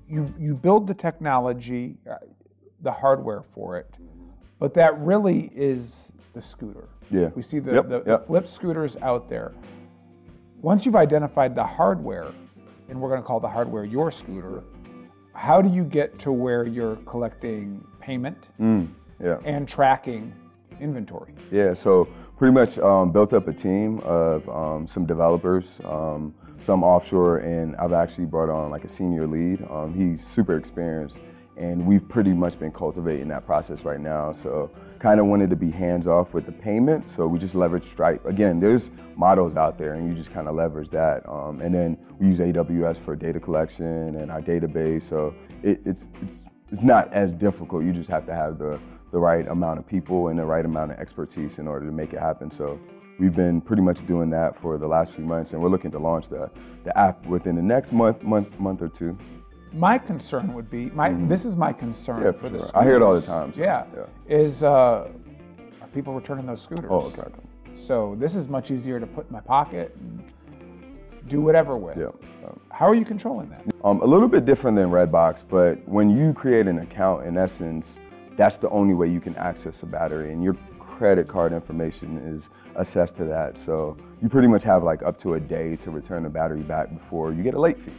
You 0.07 0.33
you 0.39 0.55
build 0.55 0.87
the 0.87 0.93
technology, 0.93 1.97
uh, 2.09 2.15
the 2.81 2.91
hardware 2.91 3.43
for 3.53 3.77
it, 3.77 3.93
but 4.59 4.73
that 4.75 4.97
really 4.99 5.51
is 5.53 6.13
the 6.33 6.41
scooter. 6.41 6.87
Yeah. 7.11 7.29
We 7.35 7.41
see 7.41 7.59
the, 7.59 7.73
Yep, 7.73 7.87
the, 7.89 7.95
yep. 7.95 8.05
the 8.05 8.19
flip 8.27 8.47
scooters 8.47 8.97
out 9.01 9.29
there. 9.29 9.51
Once 10.61 10.85
you've 10.85 10.95
identified 10.95 11.55
the 11.55 11.63
hardware, 11.63 12.27
and 12.89 12.99
we're 12.99 13.09
going 13.09 13.21
to 13.21 13.25
call 13.27 13.39
the 13.39 13.47
hardware 13.49 13.83
your 13.85 14.11
scooter, 14.11 14.63
how 15.33 15.61
do 15.61 15.69
you 15.69 15.83
get 15.83 16.19
to 16.19 16.31
where 16.31 16.67
you're 16.67 16.97
collecting 16.97 17.83
payment 18.01 18.49
Yeah. 18.59 19.37
and 19.45 19.67
tracking 19.67 20.33
inventory? 20.81 21.33
Yeah, 21.51 21.73
so 21.73 22.07
pretty 22.37 22.53
much 22.53 22.77
um, 22.79 23.11
built 23.11 23.33
up 23.33 23.47
a 23.47 23.53
team 23.53 23.99
of 23.99 24.47
um, 24.49 24.87
some 24.87 25.05
developers, 25.05 25.79
um, 25.85 26.33
some 26.57 26.83
offshore, 26.83 27.37
and 27.37 27.75
I've 27.77 27.93
actually 27.93 28.25
brought 28.25 28.49
on 28.49 28.69
like 28.69 28.83
a 28.83 28.89
senior 28.89 29.25
lead. 29.27 29.65
Um, 29.69 29.93
he's 29.93 30.25
super 30.27 30.57
experienced, 30.57 31.19
and 31.59 31.85
we've 31.85 32.07
pretty 32.07 32.31
much 32.31 32.57
been 32.57 32.71
cultivating 32.71 33.27
that 33.27 33.45
process 33.45 33.81
right 33.81 33.99
now. 33.99 34.31
So 34.31 34.71
kind 34.97 35.19
of 35.19 35.25
wanted 35.27 35.49
to 35.49 35.55
be 35.55 35.71
hands 35.71 36.07
off 36.07 36.33
with 36.33 36.45
the 36.45 36.51
payment, 36.51 37.09
so 37.09 37.27
we 37.27 37.37
just 37.37 37.55
leverage 37.55 37.87
Stripe. 37.89 38.25
Again, 38.25 38.59
there's 38.59 38.89
models 39.15 39.55
out 39.55 39.77
there, 39.77 39.93
and 39.93 40.09
you 40.09 40.15
just 40.15 40.33
kind 40.33 40.47
of 40.47 40.55
leverage 40.55 40.89
that. 40.89 41.27
Um, 41.29 41.61
and 41.61 41.73
then 41.73 41.97
we 42.17 42.27
use 42.27 42.39
AWS 42.39 43.03
for 43.03 43.15
data 43.15 43.39
collection 43.39 44.15
and 44.15 44.31
our 44.31 44.41
database, 44.41 45.07
so 45.07 45.33
it, 45.61 45.81
it's 45.85 46.05
it's 46.21 46.45
it's 46.71 46.81
not 46.81 47.11
as 47.13 47.31
difficult. 47.31 47.83
You 47.83 47.91
just 47.91 48.09
have 48.09 48.25
to 48.25 48.33
have 48.33 48.57
the 48.57 48.79
the 49.11 49.19
right 49.19 49.47
amount 49.47 49.79
of 49.79 49.87
people 49.87 50.27
and 50.27 50.37
the 50.37 50.45
right 50.45 50.65
amount 50.65 50.91
of 50.91 50.99
expertise 50.99 51.57
in 51.57 51.67
order 51.67 51.85
to 51.85 51.91
make 51.91 52.13
it 52.13 52.19
happen. 52.19 52.51
So 52.51 52.79
we've 53.17 53.35
been 53.35 53.59
pretty 53.59 53.81
much 53.81 54.05
doing 54.05 54.29
that 54.29 54.59
for 54.61 54.77
the 54.77 54.87
last 54.87 55.13
few 55.13 55.25
months, 55.25 55.51
and 55.51 55.61
we're 55.61 55.69
looking 55.69 55.91
to 55.91 55.99
launch 55.99 56.29
the 56.29 56.49
the 56.83 56.97
app 56.97 57.25
within 57.25 57.55
the 57.55 57.61
next 57.61 57.91
month, 57.91 58.23
month, 58.23 58.59
month 58.59 58.81
or 58.81 58.89
two. 58.89 59.17
My 59.73 59.97
concern 59.97 60.53
would 60.53 60.69
be 60.69 60.87
my. 60.91 61.11
This 61.13 61.45
is 61.45 61.55
my 61.55 61.71
concern 61.73 62.23
Yeah, 62.23 62.31
for 62.31 62.39
for 62.39 62.49
the. 62.49 62.59
sure. 62.59 62.71
I 62.73 62.83
hear 62.83 62.95
it 62.95 63.01
all 63.01 63.13
the 63.13 63.21
time, 63.25 63.53
so, 63.53 63.59
Yeah, 63.59 63.85
yeah. 63.95 64.05
is 64.27 64.63
uh, 64.63 65.09
are 65.81 65.87
people 65.93 66.13
returning 66.13 66.45
those 66.47 66.61
scooters? 66.61 66.89
Oh, 66.89 67.13
okay. 67.17 67.29
So 67.75 68.15
this 68.19 68.35
is 68.35 68.47
much 68.47 68.71
easier 68.71 68.99
to 68.99 69.05
put 69.07 69.27
in 69.27 69.33
my 69.33 69.41
pocket 69.41 69.95
and 69.99 70.23
do 71.27 71.39
whatever 71.39 71.77
with. 71.77 71.97
Yeah. 71.97 72.07
Um, 72.45 72.59
How 72.71 72.87
are 72.87 72.95
you 72.95 73.05
controlling 73.05 73.49
that? 73.51 73.61
Um, 73.83 74.01
a 74.01 74.05
little 74.05 74.27
bit 74.27 74.45
different 74.45 74.75
than 74.75 74.87
Redbox, 74.89 75.43
but 75.47 75.87
when 75.87 76.09
you 76.09 76.33
create 76.33 76.67
an 76.67 76.79
account, 76.79 77.25
in 77.27 77.37
essence, 77.37 77.99
that's 78.35 78.57
the 78.57 78.69
only 78.69 78.95
way 78.95 79.07
you 79.07 79.21
can 79.21 79.35
access 79.35 79.83
a 79.83 79.85
battery, 79.85 80.33
and 80.33 80.43
your 80.43 80.55
credit 80.79 81.27
card 81.27 81.53
information 81.53 82.17
is 82.17 82.49
assessed 82.75 83.15
to 83.17 83.25
that. 83.25 83.57
So 83.57 83.95
you 84.21 84.27
pretty 84.29 84.47
much 84.47 84.63
have 84.63 84.83
like 84.83 85.03
up 85.03 85.17
to 85.19 85.35
a 85.35 85.39
day 85.39 85.75
to 85.77 85.91
return 85.91 86.23
the 86.23 86.29
battery 86.29 86.61
back 86.61 86.89
before 86.91 87.31
you 87.31 87.43
get 87.43 87.53
a 87.53 87.59
late 87.59 87.79
fee. 87.79 87.91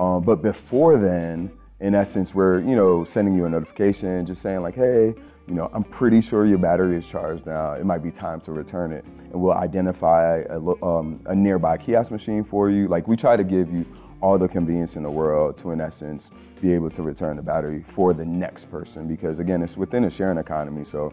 Um, 0.00 0.22
but 0.22 0.40
before 0.40 0.96
then, 0.98 1.50
in 1.80 1.94
essence, 1.94 2.34
we're 2.34 2.60
you 2.60 2.74
know 2.74 3.04
sending 3.04 3.34
you 3.34 3.44
a 3.44 3.50
notification, 3.50 4.24
just 4.24 4.40
saying 4.40 4.62
like, 4.62 4.74
hey, 4.74 5.14
you 5.46 5.54
know, 5.54 5.70
I'm 5.74 5.84
pretty 5.84 6.22
sure 6.22 6.46
your 6.46 6.56
battery 6.56 6.96
is 6.96 7.04
charged 7.04 7.44
now. 7.44 7.74
It 7.74 7.84
might 7.84 8.02
be 8.02 8.10
time 8.10 8.40
to 8.42 8.52
return 8.52 8.92
it, 8.92 9.04
and 9.04 9.34
we'll 9.34 9.52
identify 9.52 10.38
a, 10.48 10.58
um, 10.82 11.20
a 11.26 11.34
nearby 11.34 11.76
kiosk 11.76 12.10
machine 12.10 12.44
for 12.44 12.70
you. 12.70 12.88
Like 12.88 13.08
we 13.08 13.16
try 13.16 13.36
to 13.36 13.44
give 13.44 13.70
you 13.70 13.84
all 14.22 14.38
the 14.38 14.48
convenience 14.48 14.96
in 14.96 15.02
the 15.02 15.10
world 15.10 15.58
to, 15.58 15.72
in 15.72 15.82
essence, 15.82 16.30
be 16.62 16.72
able 16.72 16.90
to 16.90 17.02
return 17.02 17.36
the 17.36 17.42
battery 17.42 17.84
for 17.94 18.14
the 18.14 18.24
next 18.24 18.70
person. 18.70 19.06
Because 19.06 19.38
again, 19.38 19.62
it's 19.62 19.76
within 19.76 20.04
a 20.04 20.10
sharing 20.10 20.38
economy, 20.38 20.86
so 20.90 21.12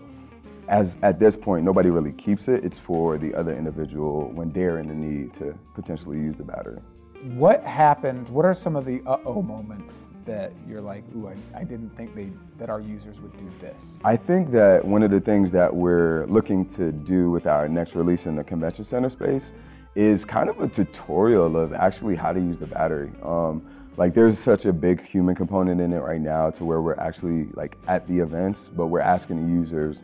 as 0.70 0.96
at 1.01 1.20
this 1.20 1.36
point, 1.36 1.65
nobody 1.65 1.89
really 1.89 2.13
keeps 2.13 2.48
it. 2.48 2.63
It's 2.63 2.77
for 2.77 3.17
the 3.17 3.36
other 3.36 3.53
individual 3.53 4.32
when 4.32 4.50
they're 4.51 4.79
in 4.79 4.88
the 4.88 4.96
need 4.96 5.34
to 5.36 5.58
potentially 5.75 6.17
use 6.17 6.38
the 6.38 6.44
battery. 6.46 6.79
What 7.24 7.64
happens? 7.64 8.30
What 8.30 8.46
are 8.46 8.54
some 8.54 8.76
of 8.76 8.86
the 8.86 9.02
uh-oh 9.06 9.42
moments 9.42 10.08
that 10.26 10.52
you're 10.68 10.82
like, 10.82 11.04
ooh, 11.16 11.28
I, 11.28 11.60
I 11.60 11.64
didn't 11.64 11.90
think 11.98 12.14
they 12.14 12.32
that 12.60 12.70
our 12.70 12.80
users 12.80 13.20
would 13.20 13.36
do 13.38 13.50
this? 13.60 13.96
I 14.04 14.16
think 14.16 14.52
that 14.52 14.86
one 14.86 15.02
of 15.02 15.10
the 15.10 15.20
things 15.20 15.52
that 15.54 15.74
we're 15.74 16.26
looking 16.28 16.66
to 16.76 16.92
do 16.92 17.32
with 17.32 17.48
our 17.48 17.68
next 17.68 17.96
release 17.96 18.28
in 18.28 18.36
the 18.36 18.44
convention 18.44 18.86
center 18.86 19.10
space 19.10 19.52
is 19.96 20.26
kind 20.26 20.48
of 20.48 20.60
a 20.60 20.68
tutorial 20.68 21.58
of 21.58 21.74
actually 21.74 22.16
how 22.16 22.32
to 22.32 22.40
use 22.40 22.58
the 22.58 22.68
battery. 22.68 23.12
Um, 23.24 23.68
like 23.98 24.14
there's 24.14 24.38
such 24.38 24.66
a 24.66 24.74
big 24.74 25.04
human 25.04 25.34
component 25.34 25.82
in 25.82 25.94
it 25.94 26.00
right 26.00 26.22
now 26.22 26.52
to 26.52 26.66
where 26.66 26.82
we're 26.82 27.00
actually 27.00 27.46
like 27.54 27.78
at 27.88 28.08
the 28.08 28.20
events, 28.20 28.70
but 28.76 28.88
we're 28.88 29.00
asking 29.00 29.48
the 29.48 29.52
users 29.52 30.02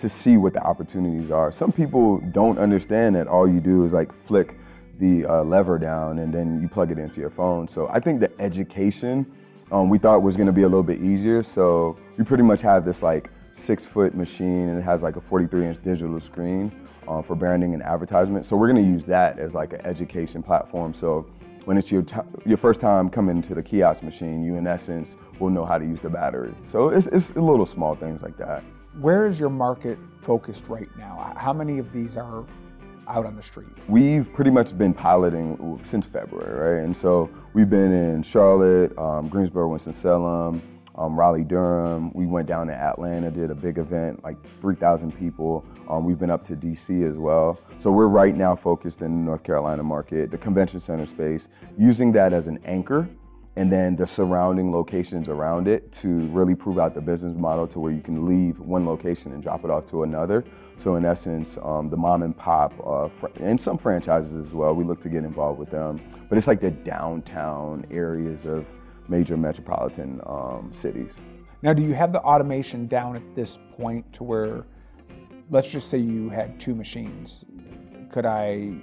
to 0.00 0.08
see 0.08 0.36
what 0.36 0.52
the 0.52 0.62
opportunities 0.62 1.32
are. 1.32 1.50
Some 1.50 1.72
people 1.72 2.18
don't 2.30 2.58
understand 2.58 3.16
that 3.16 3.26
all 3.26 3.48
you 3.48 3.58
do 3.58 3.84
is 3.84 3.92
like 3.92 4.12
flick 4.26 4.56
the 5.02 5.26
uh, 5.26 5.42
lever 5.42 5.78
down 5.78 6.20
and 6.20 6.32
then 6.32 6.62
you 6.62 6.68
plug 6.68 6.92
it 6.92 6.98
into 6.98 7.20
your 7.20 7.28
phone. 7.28 7.66
So 7.66 7.88
I 7.88 7.98
think 7.98 8.20
the 8.20 8.30
education 8.40 9.26
um, 9.72 9.88
we 9.88 9.98
thought 9.98 10.22
was 10.22 10.36
going 10.36 10.46
to 10.46 10.52
be 10.52 10.62
a 10.62 10.68
little 10.68 10.84
bit 10.84 11.02
easier. 11.02 11.42
So 11.42 11.98
we 12.16 12.24
pretty 12.24 12.44
much 12.44 12.60
have 12.60 12.84
this 12.84 13.02
like 13.02 13.28
six 13.52 13.84
foot 13.84 14.14
machine 14.14 14.68
and 14.68 14.78
it 14.78 14.82
has 14.82 15.02
like 15.02 15.16
a 15.16 15.20
43 15.20 15.66
inch 15.66 15.82
digital 15.82 16.20
screen 16.20 16.70
uh, 17.08 17.20
for 17.20 17.34
branding 17.34 17.74
and 17.74 17.82
advertisement. 17.82 18.46
So 18.46 18.54
we're 18.54 18.72
going 18.72 18.84
to 18.84 18.88
use 18.88 19.04
that 19.06 19.40
as 19.40 19.54
like 19.54 19.72
an 19.72 19.80
education 19.84 20.40
platform. 20.40 20.94
So 20.94 21.26
when 21.64 21.76
it's 21.76 21.90
your, 21.90 22.02
t- 22.02 22.14
your 22.46 22.56
first 22.56 22.80
time 22.80 23.10
coming 23.10 23.42
to 23.42 23.56
the 23.56 23.62
kiosk 23.62 24.04
machine, 24.04 24.44
you 24.44 24.54
in 24.54 24.68
essence 24.68 25.16
will 25.40 25.50
know 25.50 25.64
how 25.64 25.78
to 25.78 25.84
use 25.84 26.00
the 26.00 26.10
battery. 26.10 26.54
So 26.70 26.90
it's, 26.90 27.08
it's 27.08 27.34
little 27.34 27.66
small 27.66 27.96
things 27.96 28.22
like 28.22 28.36
that. 28.36 28.62
Where 29.00 29.26
is 29.26 29.40
your 29.40 29.50
market 29.50 29.98
focused 30.20 30.68
right 30.68 30.88
now? 30.96 31.34
How 31.36 31.52
many 31.52 31.78
of 31.78 31.92
these 31.92 32.16
are 32.16 32.44
out 33.08 33.26
on 33.26 33.36
the 33.36 33.42
street? 33.42 33.68
We've 33.88 34.30
pretty 34.32 34.50
much 34.50 34.76
been 34.76 34.94
piloting 34.94 35.80
since 35.84 36.06
February, 36.06 36.76
right? 36.76 36.84
And 36.84 36.96
so 36.96 37.30
we've 37.52 37.70
been 37.70 37.92
in 37.92 38.22
Charlotte, 38.22 38.96
um, 38.98 39.28
Greensboro, 39.28 39.68
Winston-Salem, 39.68 40.62
um, 40.94 41.18
Raleigh, 41.18 41.44
Durham. 41.44 42.12
We 42.12 42.26
went 42.26 42.46
down 42.46 42.66
to 42.66 42.74
Atlanta, 42.74 43.30
did 43.30 43.50
a 43.50 43.54
big 43.54 43.78
event, 43.78 44.22
like 44.22 44.42
3,000 44.60 45.12
people. 45.18 45.64
Um, 45.88 46.04
we've 46.04 46.18
been 46.18 46.30
up 46.30 46.46
to 46.48 46.56
DC 46.56 47.08
as 47.08 47.16
well. 47.16 47.58
So 47.78 47.90
we're 47.90 48.08
right 48.08 48.36
now 48.36 48.54
focused 48.54 49.00
in 49.00 49.10
the 49.10 49.24
North 49.24 49.42
Carolina 49.42 49.82
market, 49.82 50.30
the 50.30 50.38
convention 50.38 50.80
center 50.80 51.06
space, 51.06 51.48
using 51.78 52.12
that 52.12 52.32
as 52.32 52.46
an 52.46 52.58
anchor 52.64 53.08
and 53.56 53.70
then 53.70 53.96
the 53.96 54.06
surrounding 54.06 54.72
locations 54.72 55.28
around 55.28 55.68
it 55.68 55.92
to 55.92 56.08
really 56.30 56.54
prove 56.54 56.78
out 56.78 56.94
the 56.94 57.00
business 57.00 57.36
model 57.36 57.66
to 57.66 57.78
where 57.78 57.92
you 57.92 58.00
can 58.00 58.26
leave 58.26 58.58
one 58.58 58.86
location 58.86 59.32
and 59.32 59.42
drop 59.42 59.64
it 59.64 59.70
off 59.70 59.86
to 59.90 60.04
another. 60.04 60.42
So 60.78 60.96
in 60.96 61.04
essence, 61.04 61.56
um, 61.62 61.90
the 61.90 61.96
mom 61.96 62.22
and 62.22 62.36
pop 62.36 62.74
uh, 62.84 63.08
and 63.36 63.60
some 63.60 63.78
franchises 63.78 64.32
as 64.32 64.52
well, 64.52 64.74
we 64.74 64.84
look 64.84 65.00
to 65.02 65.08
get 65.08 65.24
involved 65.24 65.58
with 65.58 65.70
them. 65.70 66.00
But 66.28 66.38
it's 66.38 66.46
like 66.46 66.60
the 66.60 66.70
downtown 66.70 67.86
areas 67.90 68.46
of 68.46 68.66
major 69.08 69.36
metropolitan 69.36 70.20
um, 70.26 70.72
cities. 70.74 71.12
Now, 71.62 71.72
do 71.72 71.82
you 71.82 71.94
have 71.94 72.12
the 72.12 72.20
automation 72.20 72.88
down 72.88 73.14
at 73.14 73.34
this 73.36 73.58
point 73.76 74.12
to 74.14 74.24
where, 74.24 74.64
let's 75.50 75.68
just 75.68 75.88
say 75.88 75.98
you 75.98 76.28
had 76.28 76.58
two 76.58 76.74
machines? 76.74 77.44
Could 78.10 78.26
I 78.26 78.74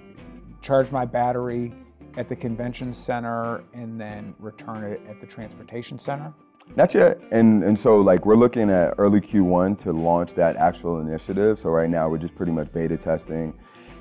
charge 0.61 0.91
my 0.91 1.05
battery 1.05 1.73
at 2.17 2.29
the 2.29 2.35
convention 2.35 2.93
center 2.93 3.63
and 3.73 3.99
then 3.99 4.33
return 4.39 4.83
it 4.83 5.01
at 5.09 5.19
the 5.19 5.27
transportation 5.27 5.99
center? 5.99 6.33
Not 6.75 6.93
yet. 6.93 7.19
And 7.31 7.63
and 7.63 7.77
so 7.77 7.99
like 7.99 8.25
we're 8.25 8.35
looking 8.35 8.69
at 8.69 8.93
early 8.97 9.19
Q1 9.19 9.79
to 9.79 9.91
launch 9.91 10.33
that 10.35 10.55
actual 10.55 10.99
initiative. 10.99 11.59
So 11.59 11.69
right 11.69 11.89
now 11.89 12.07
we're 12.09 12.19
just 12.19 12.35
pretty 12.35 12.51
much 12.51 12.71
beta 12.71 12.97
testing. 12.97 13.53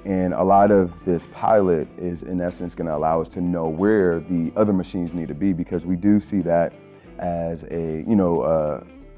And 0.04 0.32
a 0.32 0.42
lot 0.42 0.70
of 0.70 1.04
this 1.04 1.26
pilot 1.32 1.88
is 1.98 2.22
in 2.22 2.40
essence 2.40 2.74
going 2.74 2.86
to 2.86 2.96
allow 2.96 3.20
us 3.20 3.28
to 3.30 3.40
know 3.40 3.68
where 3.68 4.20
the 4.20 4.52
other 4.56 4.72
machines 4.72 5.12
need 5.12 5.28
to 5.28 5.34
be 5.34 5.52
because 5.52 5.84
we 5.84 5.96
do 5.96 6.20
see 6.20 6.40
that 6.42 6.72
as 7.18 7.64
a, 7.64 8.04
you 8.06 8.14
know, 8.14 8.42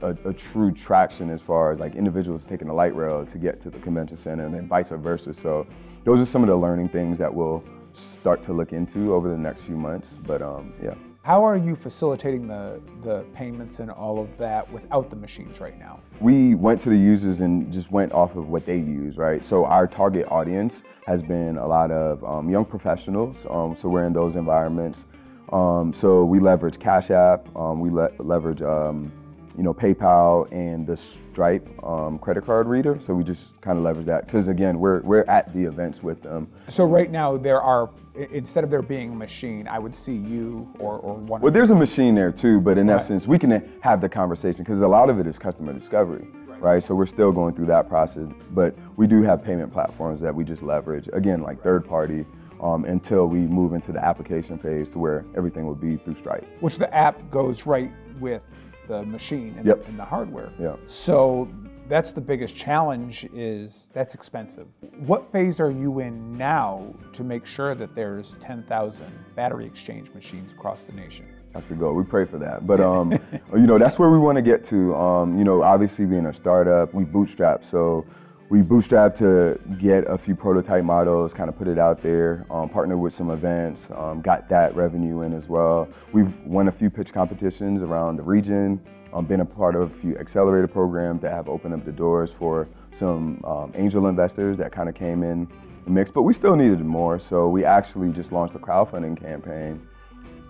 a, 0.02 0.08
a 0.24 0.32
true 0.32 0.72
traction 0.72 1.28
as 1.28 1.42
far 1.42 1.70
as 1.70 1.78
like 1.78 1.94
individuals 1.94 2.44
taking 2.44 2.68
the 2.68 2.74
light 2.74 2.94
rail 2.96 3.26
to 3.26 3.38
get 3.38 3.60
to 3.60 3.70
the 3.70 3.78
convention 3.80 4.16
center 4.16 4.46
and 4.46 4.54
then 4.54 4.66
vice 4.66 4.88
versa. 4.88 5.34
So 5.34 5.66
those 6.04 6.18
are 6.18 6.26
some 6.26 6.42
of 6.42 6.48
the 6.48 6.56
learning 6.56 6.88
things 6.88 7.18
that 7.18 7.32
we'll 7.32 7.62
start 7.92 8.42
to 8.44 8.52
look 8.52 8.72
into 8.72 9.12
over 9.14 9.28
the 9.28 9.36
next 9.36 9.60
few 9.62 9.76
months. 9.76 10.14
But 10.26 10.40
um, 10.40 10.72
yeah. 10.82 10.94
How 11.22 11.44
are 11.44 11.56
you 11.56 11.76
facilitating 11.76 12.48
the, 12.48 12.80
the 13.02 13.26
payments 13.34 13.78
and 13.80 13.90
all 13.90 14.18
of 14.18 14.38
that 14.38 14.70
without 14.72 15.10
the 15.10 15.16
machines 15.16 15.60
right 15.60 15.78
now? 15.78 16.00
we 16.20 16.54
went 16.54 16.80
to 16.82 16.90
the 16.90 16.96
users 16.96 17.40
and 17.40 17.72
just 17.72 17.90
went 17.90 18.12
off 18.12 18.36
of 18.36 18.48
what 18.48 18.66
they 18.66 18.76
use, 18.76 19.16
right? 19.16 19.44
So 19.44 19.64
our 19.64 19.86
target 19.86 20.26
audience 20.30 20.82
has 21.06 21.22
been 21.22 21.56
a 21.56 21.66
lot 21.66 21.90
of 21.90 22.22
um, 22.24 22.48
young 22.50 22.64
professionals. 22.64 23.46
Um, 23.48 23.74
so 23.74 23.88
we're 23.88 24.04
in 24.04 24.12
those 24.12 24.36
environments. 24.36 25.06
Um, 25.50 25.92
so 25.92 26.24
we 26.24 26.38
leverage 26.38 26.78
Cash 26.78 27.10
App, 27.10 27.54
um, 27.56 27.80
we 27.80 27.90
le- 27.90 28.12
leverage, 28.18 28.62
um, 28.62 29.10
you 29.56 29.62
know, 29.62 29.74
PayPal 29.74 30.50
and 30.52 30.86
the 30.86 30.96
Stripe 30.96 31.68
um, 31.84 32.18
credit 32.18 32.44
card 32.44 32.66
reader. 32.66 32.98
So 33.00 33.14
we 33.14 33.24
just 33.24 33.60
kind 33.60 33.78
of 33.78 33.84
leverage 33.84 34.06
that 34.06 34.26
because 34.26 34.48
again, 34.48 34.78
we're 34.78 35.00
we're 35.00 35.24
at 35.24 35.52
the 35.52 35.64
events 35.64 36.02
with 36.02 36.22
them. 36.22 36.48
So 36.68 36.84
right 36.84 37.10
now 37.10 37.36
there 37.36 37.60
are, 37.60 37.90
instead 38.14 38.64
of 38.64 38.70
there 38.70 38.82
being 38.82 39.12
a 39.12 39.14
machine, 39.14 39.68
I 39.68 39.78
would 39.78 39.94
see 39.94 40.14
you 40.16 40.72
or, 40.78 40.98
or 40.98 41.14
one. 41.14 41.40
Well, 41.40 41.52
there's 41.52 41.70
a 41.70 41.74
machine 41.74 42.14
there 42.14 42.32
too, 42.32 42.60
but 42.60 42.78
in 42.78 42.90
essence, 42.90 43.26
we 43.26 43.38
can 43.38 43.70
have 43.80 44.00
the 44.00 44.08
conversation 44.08 44.64
because 44.64 44.80
a 44.82 44.88
lot 44.88 45.10
of 45.10 45.18
it 45.18 45.26
is 45.26 45.38
customer 45.38 45.72
discovery, 45.72 46.26
right. 46.58 46.82
So 46.82 46.94
we're 46.94 47.06
still 47.06 47.32
going 47.32 47.54
through 47.54 47.66
that 47.66 47.88
process, 47.88 48.28
but 48.52 48.74
we 48.96 49.06
do 49.06 49.22
have 49.22 49.44
payment 49.44 49.72
platforms 49.72 50.20
that 50.20 50.34
we 50.34 50.44
just 50.44 50.62
leverage, 50.62 51.08
again, 51.12 51.42
like 51.42 51.62
third 51.62 51.86
party, 51.88 52.24
um, 52.62 52.84
until 52.84 53.26
we 53.26 53.38
move 53.38 53.72
into 53.72 53.92
the 53.92 54.04
application 54.04 54.58
phase 54.58 54.90
to 54.90 54.98
where 54.98 55.24
everything 55.36 55.66
will 55.66 55.74
be 55.74 55.96
through 55.96 56.16
Stripe. 56.16 56.46
which 56.60 56.76
the 56.76 56.92
app 56.94 57.30
goes 57.30 57.66
right 57.66 57.90
with 58.18 58.44
the 58.90 59.04
machine 59.04 59.54
and, 59.56 59.64
Yep. 59.66 59.88
and 59.88 59.98
the 59.98 60.04
hardware. 60.04 60.50
Yeah. 60.58 60.74
So 60.86 61.48
that's 61.88 62.10
the 62.12 62.20
biggest 62.20 62.56
challenge 62.56 63.24
is 63.32 63.88
that's 63.92 64.14
expensive. 64.14 64.66
What 65.06 65.30
phase 65.30 65.60
are 65.60 65.70
you 65.70 66.00
in 66.00 66.36
now 66.36 66.92
to 67.12 67.22
make 67.22 67.46
sure 67.46 67.74
that 67.76 67.94
there's 67.94 68.34
10,000 68.40 69.06
battery 69.36 69.66
exchange 69.66 70.12
machines 70.12 70.50
across 70.52 70.82
the 70.82 70.92
nation? 70.92 71.26
That's 71.52 71.68
the 71.68 71.74
goal. 71.74 71.94
We 71.94 72.04
pray 72.04 72.24
for 72.26 72.38
that. 72.38 72.66
But 72.66 72.80
um, 72.80 73.12
you 73.54 73.66
know, 73.66 73.78
that's 73.78 73.98
where 73.98 74.10
we 74.10 74.18
want 74.18 74.36
to 74.36 74.42
get 74.42 74.64
to. 74.64 74.94
Um, 74.96 75.38
you 75.38 75.44
know, 75.44 75.62
obviously 75.62 76.04
being 76.04 76.26
a 76.26 76.34
startup, 76.34 76.92
we 76.92 77.04
bootstrap. 77.04 77.64
So 77.64 78.04
we 78.50 78.60
bootstrap 78.60 79.14
to 79.14 79.58
get 79.78 80.04
a 80.06 80.18
few 80.18 80.34
prototype 80.34 80.84
models, 80.84 81.32
kind 81.32 81.48
of 81.48 81.56
put 81.56 81.68
it 81.68 81.78
out 81.78 82.00
there, 82.00 82.44
um, 82.50 82.68
partner 82.68 82.98
with 82.98 83.14
some 83.14 83.30
events, 83.30 83.88
um, 83.94 84.20
got 84.20 84.48
that 84.50 84.74
revenue 84.74 85.22
in 85.22 85.32
as 85.32 85.48
well. 85.48 85.88
We've 86.12 86.36
won 86.44 86.68
a 86.68 86.72
few 86.72 86.90
pitch 86.90 87.12
competitions 87.12 87.80
around 87.80 88.16
the 88.16 88.22
region, 88.22 88.80
um, 89.12 89.24
been 89.24 89.40
a 89.40 89.44
part 89.44 89.74
of 89.74 89.82
a 89.90 90.00
few 90.00 90.18
accelerator 90.18 90.68
programs 90.68 91.22
that 91.22 91.32
have 91.32 91.48
opened 91.48 91.74
up 91.74 91.84
the 91.84 91.92
doors 91.92 92.30
for 92.38 92.68
some 92.90 93.42
um, 93.44 93.72
angel 93.74 94.08
investors 94.08 94.58
that 94.58 94.72
kind 94.72 94.88
of 94.88 94.94
came 94.94 95.22
in 95.22 95.48
the 95.84 95.90
mix, 95.90 96.10
but 96.10 96.22
we 96.22 96.34
still 96.34 96.56
needed 96.56 96.80
more. 96.80 97.18
So 97.18 97.48
we 97.48 97.64
actually 97.64 98.12
just 98.12 98.32
launched 98.32 98.54
a 98.54 98.58
crowdfunding 98.58 99.18
campaign 99.18 99.86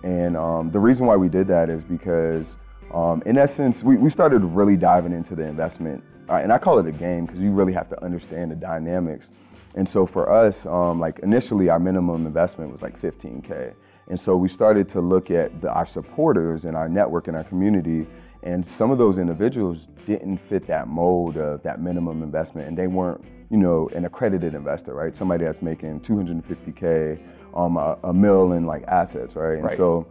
and 0.02 0.36
um, 0.36 0.70
the 0.70 0.78
reason 0.78 1.06
why 1.06 1.16
we 1.16 1.28
did 1.28 1.46
that 1.48 1.68
is 1.68 1.84
because, 1.84 2.56
um, 2.94 3.22
in 3.26 3.36
essence, 3.36 3.82
we, 3.82 3.96
we 3.96 4.10
started 4.10 4.38
really 4.38 4.76
diving 4.76 5.12
into 5.12 5.34
the 5.34 5.42
investment. 5.42 6.02
And 6.38 6.52
I 6.52 6.58
call 6.58 6.78
it 6.78 6.86
a 6.86 6.92
game 6.92 7.26
because 7.26 7.40
you 7.40 7.50
really 7.50 7.72
have 7.72 7.88
to 7.90 8.04
understand 8.04 8.50
the 8.50 8.56
dynamics. 8.56 9.30
And 9.74 9.88
so 9.88 10.06
for 10.06 10.30
us, 10.32 10.66
um, 10.66 11.00
like 11.00 11.18
initially, 11.20 11.68
our 11.68 11.78
minimum 11.78 12.26
investment 12.26 12.72
was 12.72 12.82
like 12.82 13.00
15K. 13.00 13.72
And 14.08 14.18
so 14.18 14.36
we 14.36 14.48
started 14.48 14.88
to 14.90 15.00
look 15.00 15.30
at 15.30 15.60
the, 15.60 15.70
our 15.70 15.86
supporters 15.86 16.64
and 16.64 16.76
our 16.76 16.88
network 16.88 17.28
and 17.28 17.36
our 17.36 17.44
community. 17.44 18.06
And 18.42 18.64
some 18.64 18.90
of 18.90 18.98
those 18.98 19.18
individuals 19.18 19.86
didn't 20.06 20.38
fit 20.38 20.66
that 20.66 20.88
mold 20.88 21.36
of 21.36 21.62
that 21.62 21.80
minimum 21.80 22.22
investment, 22.22 22.66
and 22.66 22.76
they 22.76 22.86
weren't, 22.86 23.22
you 23.50 23.58
know, 23.58 23.88
an 23.94 24.06
accredited 24.06 24.54
investor, 24.54 24.94
right? 24.94 25.14
Somebody 25.14 25.44
that's 25.44 25.62
making 25.62 26.00
250k, 26.00 27.20
um, 27.54 27.76
a, 27.76 27.98
a 28.04 28.12
mill 28.12 28.52
in 28.52 28.66
like 28.66 28.82
assets, 28.88 29.36
right? 29.36 29.54
And 29.54 29.64
Right. 29.64 29.76
so 29.76 30.06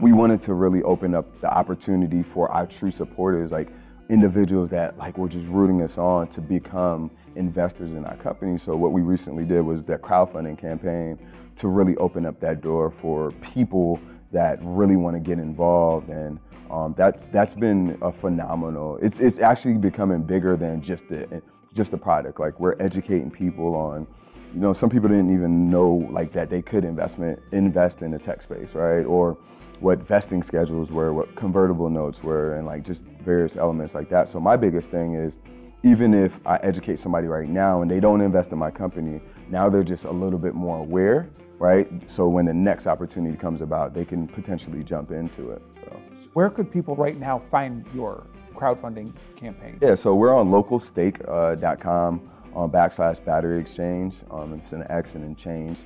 we 0.00 0.12
wanted 0.12 0.40
to 0.42 0.54
really 0.54 0.82
open 0.82 1.14
up 1.14 1.40
the 1.40 1.52
opportunity 1.52 2.22
for 2.22 2.50
our 2.50 2.66
true 2.66 2.90
supporters, 2.90 3.50
like 3.52 3.68
individuals 4.10 4.70
that 4.70 4.98
like 4.98 5.16
were 5.16 5.28
just 5.28 5.46
rooting 5.46 5.82
us 5.82 5.96
on 5.96 6.26
to 6.28 6.40
become 6.40 7.10
investors 7.36 7.92
in 7.92 8.04
our 8.04 8.16
company. 8.16 8.58
So 8.58 8.74
what 8.76 8.92
we 8.92 9.02
recently 9.02 9.44
did 9.44 9.62
was 9.62 9.84
that 9.84 10.02
crowdfunding 10.02 10.58
campaign 10.58 11.18
to 11.56 11.68
really 11.68 11.96
open 11.96 12.26
up 12.26 12.40
that 12.40 12.60
door 12.60 12.92
for 13.00 13.30
people 13.54 14.00
that 14.32 14.58
really 14.62 14.96
want 14.96 15.14
to 15.14 15.20
get 15.20 15.38
involved. 15.38 16.08
And 16.08 16.40
um, 16.70 16.94
that's 16.96 17.28
that's 17.28 17.54
been 17.54 17.98
a 18.02 18.12
phenomenal 18.12 18.98
it's 19.00 19.20
it's 19.20 19.38
actually 19.38 19.74
becoming 19.74 20.22
bigger 20.22 20.56
than 20.56 20.82
just 20.82 21.08
the 21.08 21.42
just 21.74 21.92
the 21.92 21.98
product. 21.98 22.40
Like 22.40 22.58
we're 22.58 22.76
educating 22.80 23.30
people 23.30 23.74
on 23.76 24.06
you 24.52 24.60
know 24.60 24.72
some 24.72 24.90
people 24.90 25.08
didn't 25.08 25.32
even 25.32 25.70
know 25.70 26.08
like 26.10 26.32
that 26.32 26.50
they 26.50 26.62
could 26.62 26.84
investment 26.84 27.40
invest 27.52 28.02
in 28.02 28.10
the 28.10 28.18
tech 28.18 28.42
space 28.42 28.74
right? 28.74 29.04
Or 29.04 29.38
what 29.80 29.98
vesting 30.06 30.42
schedules 30.42 30.90
were 30.90 31.12
what 31.12 31.34
convertible 31.36 31.88
notes 31.90 32.22
were 32.22 32.54
and 32.56 32.66
like 32.66 32.82
just 32.84 33.04
various 33.24 33.56
elements 33.56 33.94
like 33.94 34.08
that 34.08 34.28
so 34.28 34.38
my 34.38 34.56
biggest 34.56 34.90
thing 34.90 35.14
is 35.14 35.38
even 35.82 36.12
if 36.12 36.38
i 36.46 36.56
educate 36.58 36.98
somebody 36.98 37.26
right 37.26 37.48
now 37.48 37.82
and 37.82 37.90
they 37.90 38.00
don't 38.00 38.20
invest 38.20 38.52
in 38.52 38.58
my 38.58 38.70
company 38.70 39.20
now 39.48 39.68
they're 39.70 39.82
just 39.82 40.04
a 40.04 40.10
little 40.10 40.38
bit 40.38 40.54
more 40.54 40.78
aware 40.78 41.28
right 41.58 41.90
so 42.08 42.28
when 42.28 42.44
the 42.44 42.52
next 42.54 42.86
opportunity 42.86 43.36
comes 43.36 43.62
about 43.62 43.94
they 43.94 44.04
can 44.04 44.28
potentially 44.28 44.82
jump 44.84 45.10
into 45.10 45.50
it 45.50 45.62
so 45.84 46.00
Where 46.34 46.50
could 46.50 46.70
people 46.70 46.94
right 46.96 47.18
now 47.18 47.38
find 47.38 47.84
your 47.94 48.24
crowdfunding 48.54 49.12
campaign? 49.36 49.78
yeah, 49.80 49.94
so 49.94 50.14
we're 50.14 50.34
on 50.34 50.48
localstake.com 50.50 52.20
on 52.52 52.70
backslash 52.70 53.24
battery 53.24 53.58
exchange. 53.60 54.14
Um, 54.30 54.52
it's 54.54 54.72
an 54.72 54.84
X 54.90 55.14
and 55.14 55.24
then 55.24 55.34
change. 55.36 55.76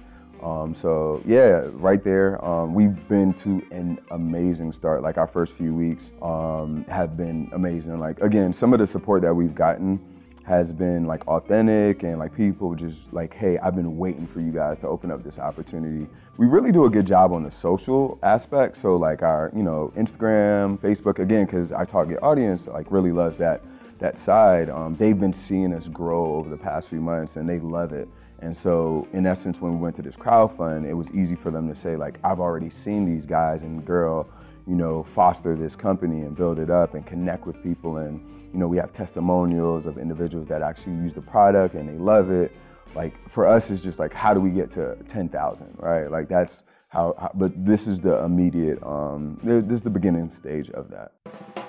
Um, 0.44 0.74
so 0.74 1.22
yeah, 1.26 1.62
right 1.72 2.04
there. 2.04 2.44
Um, 2.44 2.74
we've 2.74 3.08
been 3.08 3.32
to 3.34 3.66
an 3.70 3.98
amazing 4.10 4.72
start. 4.72 5.02
Like 5.02 5.16
our 5.16 5.26
first 5.26 5.54
few 5.54 5.74
weeks 5.74 6.12
um, 6.20 6.84
have 6.88 7.16
been 7.16 7.48
amazing. 7.54 7.98
Like 7.98 8.20
again, 8.20 8.52
some 8.52 8.74
of 8.74 8.78
the 8.78 8.86
support 8.86 9.22
that 9.22 9.34
we've 9.34 9.54
gotten 9.54 9.98
has 10.44 10.70
been 10.70 11.06
like 11.06 11.26
authentic 11.26 12.02
and 12.02 12.18
like 12.18 12.36
people 12.36 12.74
just 12.74 12.98
like, 13.12 13.32
hey, 13.32 13.56
I've 13.58 13.74
been 13.74 13.96
waiting 13.96 14.26
for 14.26 14.40
you 14.40 14.52
guys 14.52 14.78
to 14.80 14.88
open 14.88 15.10
up 15.10 15.24
this 15.24 15.38
opportunity. 15.38 16.06
We 16.36 16.46
really 16.46 16.70
do 16.70 16.84
a 16.84 16.90
good 16.90 17.06
job 17.06 17.32
on 17.32 17.42
the 17.42 17.50
social 17.50 18.18
aspect. 18.22 18.76
So 18.76 18.96
like 18.96 19.22
our, 19.22 19.50
you 19.56 19.62
know, 19.62 19.90
Instagram, 19.96 20.78
Facebook, 20.78 21.18
again, 21.18 21.46
because 21.46 21.72
our 21.72 21.86
target 21.86 22.18
audience 22.22 22.66
like 22.66 22.90
really 22.90 23.12
loves 23.12 23.38
that 23.38 23.62
that 24.00 24.18
side. 24.18 24.68
Um, 24.68 24.94
they've 24.96 25.18
been 25.18 25.32
seeing 25.32 25.72
us 25.72 25.86
grow 25.86 26.34
over 26.34 26.50
the 26.50 26.58
past 26.58 26.88
few 26.88 27.00
months 27.00 27.36
and 27.36 27.48
they 27.48 27.58
love 27.58 27.92
it. 27.92 28.08
And 28.44 28.54
so 28.54 29.08
in 29.14 29.26
essence, 29.26 29.58
when 29.58 29.72
we 29.72 29.78
went 29.78 29.96
to 29.96 30.02
this 30.02 30.16
crowdfund, 30.16 30.84
it 30.84 30.92
was 30.92 31.10
easy 31.12 31.34
for 31.34 31.50
them 31.50 31.66
to 31.66 31.74
say 31.74 31.96
like, 31.96 32.18
I've 32.22 32.40
already 32.40 32.68
seen 32.68 33.06
these 33.06 33.24
guys 33.24 33.62
and 33.62 33.82
girl, 33.86 34.28
you 34.66 34.74
know, 34.74 35.02
foster 35.02 35.56
this 35.56 35.74
company 35.74 36.20
and 36.20 36.36
build 36.36 36.58
it 36.58 36.68
up 36.68 36.92
and 36.92 37.06
connect 37.06 37.46
with 37.46 37.62
people 37.62 37.96
and 37.96 38.20
you 38.52 38.60
know, 38.60 38.68
we 38.68 38.76
have 38.76 38.92
testimonials 38.92 39.86
of 39.86 39.96
individuals 39.96 40.46
that 40.48 40.60
actually 40.60 40.92
use 40.92 41.14
the 41.14 41.22
product 41.22 41.74
and 41.74 41.88
they 41.88 41.96
love 41.96 42.30
it. 42.30 42.54
Like 42.94 43.14
for 43.30 43.46
us, 43.46 43.70
it's 43.70 43.82
just 43.82 43.98
like, 43.98 44.12
how 44.12 44.34
do 44.34 44.40
we 44.40 44.50
get 44.50 44.70
to 44.72 44.96
10,000, 45.08 45.76
right? 45.78 46.10
Like 46.10 46.28
that's 46.28 46.64
how, 46.88 47.14
how, 47.18 47.30
but 47.34 47.52
this 47.64 47.88
is 47.88 47.98
the 47.98 48.22
immediate, 48.24 48.80
um, 48.82 49.38
this 49.42 49.78
is 49.78 49.82
the 49.82 49.90
beginning 49.90 50.30
stage 50.30 50.68
of 50.70 50.90
that. 50.90 51.63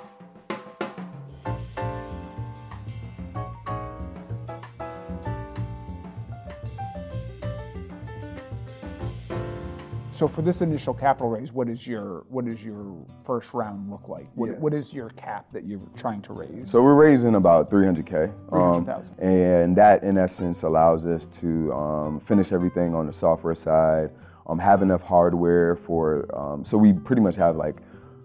So 10.15 10.29
for 10.29 10.41
this 10.41 10.61
initial 10.61 10.93
capital 10.93 11.27
raise, 11.29 11.51
what 11.51 11.67
is 11.67 11.85
your 11.85 12.23
what 12.29 12.45
does 12.45 12.63
your 12.63 12.95
first 13.25 13.53
round 13.53 13.91
look 13.91 14.07
like? 14.07 14.29
What, 14.35 14.49
Yeah. 14.49 14.55
what 14.59 14.73
is 14.73 14.93
your 14.93 15.09
cap 15.09 15.47
that 15.51 15.65
you're 15.65 15.81
trying 15.97 16.21
to 16.21 16.31
raise? 16.31 16.71
So 16.71 16.81
we're 16.81 16.93
raising 16.93 17.35
about 17.35 17.69
300K. 17.69 18.31
um, 18.53 18.85
300,000. 18.85 19.19
and 19.19 19.75
that, 19.75 20.03
in 20.03 20.17
essence, 20.17 20.63
allows 20.63 21.05
us 21.05 21.25
to 21.41 21.73
um, 21.73 22.21
finish 22.21 22.53
everything 22.53 22.95
on 22.95 23.07
the 23.07 23.11
software 23.11 23.55
side, 23.55 24.09
um, 24.47 24.57
have 24.57 24.81
enough 24.81 25.01
hardware 25.01 25.75
for, 25.75 26.25
um, 26.33 26.63
so 26.63 26.77
we 26.77 26.93
pretty 26.93 27.21
much 27.21 27.35
have 27.35 27.57
like 27.57 27.75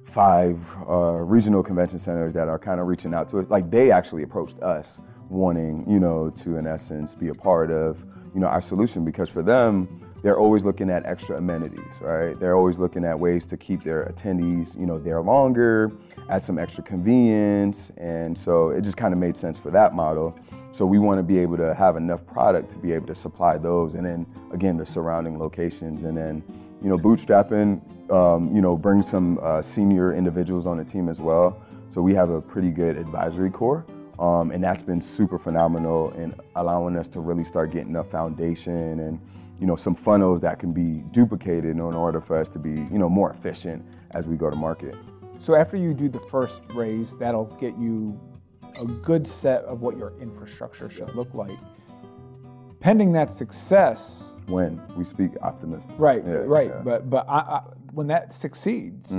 five 0.04 0.60
uh, 0.88 1.14
regional 1.14 1.64
convention 1.64 1.98
centers 1.98 2.32
that 2.34 2.46
are 2.46 2.58
kind 2.58 2.78
of 2.78 2.86
reaching 2.86 3.12
out 3.14 3.28
to 3.30 3.40
us. 3.40 3.46
Like 3.48 3.68
they 3.68 3.90
actually 3.90 4.22
approached 4.22 4.60
us 4.62 4.98
wanting, 5.28 5.84
you 5.90 5.98
know, 5.98 6.30
to, 6.44 6.56
in 6.56 6.68
essence, 6.68 7.16
be 7.16 7.30
a 7.30 7.34
part 7.34 7.72
of, 7.72 7.98
you 8.32 8.38
know, 8.38 8.46
our 8.46 8.62
solution 8.62 9.04
because 9.04 9.28
for 9.28 9.42
them, 9.42 9.88
they're 10.22 10.38
always 10.38 10.64
looking 10.64 10.90
at 10.90 11.06
extra 11.06 11.38
amenities, 11.38 12.00
right? 12.00 12.38
They're 12.38 12.56
always 12.56 12.78
looking 12.78 13.04
at 13.04 13.18
ways 13.18 13.44
to 13.46 13.56
keep 13.56 13.82
their 13.82 14.04
attendees, 14.04 14.78
you 14.78 14.86
know, 14.86 14.98
there 14.98 15.20
longer, 15.22 15.92
add 16.28 16.42
some 16.42 16.58
extra 16.58 16.82
convenience, 16.84 17.90
and 17.96 18.36
so 18.36 18.70
it 18.70 18.82
just 18.82 18.96
kind 18.96 19.14
of 19.14 19.18
made 19.18 19.36
sense 19.36 19.58
for 19.58 19.70
that 19.70 19.94
model. 19.94 20.38
So 20.72 20.86
we 20.86 20.98
want 20.98 21.18
to 21.18 21.22
be 21.22 21.38
able 21.38 21.56
to 21.56 21.74
have 21.74 21.96
enough 21.96 22.24
product 22.26 22.70
to 22.72 22.78
be 22.78 22.92
able 22.92 23.06
to 23.08 23.14
supply 23.14 23.58
those, 23.58 23.94
and 23.94 24.04
then 24.04 24.26
again 24.52 24.76
the 24.76 24.86
surrounding 24.86 25.38
locations, 25.38 26.04
and 26.04 26.16
then 26.16 26.42
you 26.82 26.88
know 26.88 26.98
bootstrapping, 26.98 27.80
um, 28.10 28.54
you 28.54 28.60
know, 28.60 28.76
bring 28.76 29.02
some 29.02 29.38
uh, 29.42 29.62
senior 29.62 30.14
individuals 30.14 30.66
on 30.66 30.76
the 30.78 30.84
team 30.84 31.08
as 31.08 31.20
well. 31.20 31.60
So 31.88 32.02
we 32.02 32.14
have 32.14 32.30
a 32.30 32.40
pretty 32.40 32.70
good 32.70 32.96
advisory 32.96 33.50
core. 33.50 33.84
Um, 34.20 34.50
and 34.50 34.62
that's 34.62 34.82
been 34.82 35.00
super 35.00 35.38
phenomenal 35.38 36.10
in 36.10 36.34
allowing 36.54 36.94
us 36.96 37.08
to 37.08 37.20
really 37.20 37.44
start 37.44 37.72
getting 37.72 37.96
a 37.96 38.04
foundation 38.04 39.00
and 39.00 39.18
you 39.60 39.66
know 39.66 39.76
some 39.76 39.94
funnels 39.94 40.40
that 40.40 40.58
can 40.58 40.72
be 40.72 41.04
duplicated 41.12 41.64
in 41.66 41.80
order 41.80 42.20
for 42.20 42.36
us 42.38 42.48
to 42.50 42.58
be 42.58 42.70
you 42.70 42.98
know 42.98 43.08
more 43.08 43.30
efficient 43.30 43.84
as 44.12 44.26
we 44.26 44.36
go 44.36 44.50
to 44.50 44.56
market. 44.56 44.94
So 45.38 45.54
after 45.54 45.76
you 45.76 45.94
do 45.94 46.08
the 46.08 46.20
first 46.20 46.62
raise, 46.74 47.14
that'll 47.16 47.46
get 47.60 47.76
you 47.78 48.18
a 48.80 48.84
good 48.84 49.26
set 49.26 49.62
of 49.64 49.80
what 49.80 49.96
your 49.96 50.12
infrastructure 50.20 50.88
should 50.90 51.14
look 51.14 51.32
like. 51.34 51.58
Pending 52.80 53.12
that 53.12 53.30
success, 53.30 54.24
When 54.46 54.80
we 54.96 55.04
speak 55.04 55.32
optimistic, 55.42 55.94
right, 55.98 56.22
Yeah, 56.26 56.32
right. 56.46 56.68
yeah. 56.68 56.74
Mm-hmm. 56.76 56.84
But 56.88 57.10
but 57.10 57.26
I, 57.28 57.38
I, 57.38 57.60
when 57.92 58.06
that 58.08 58.32
succeeds, 58.32 59.10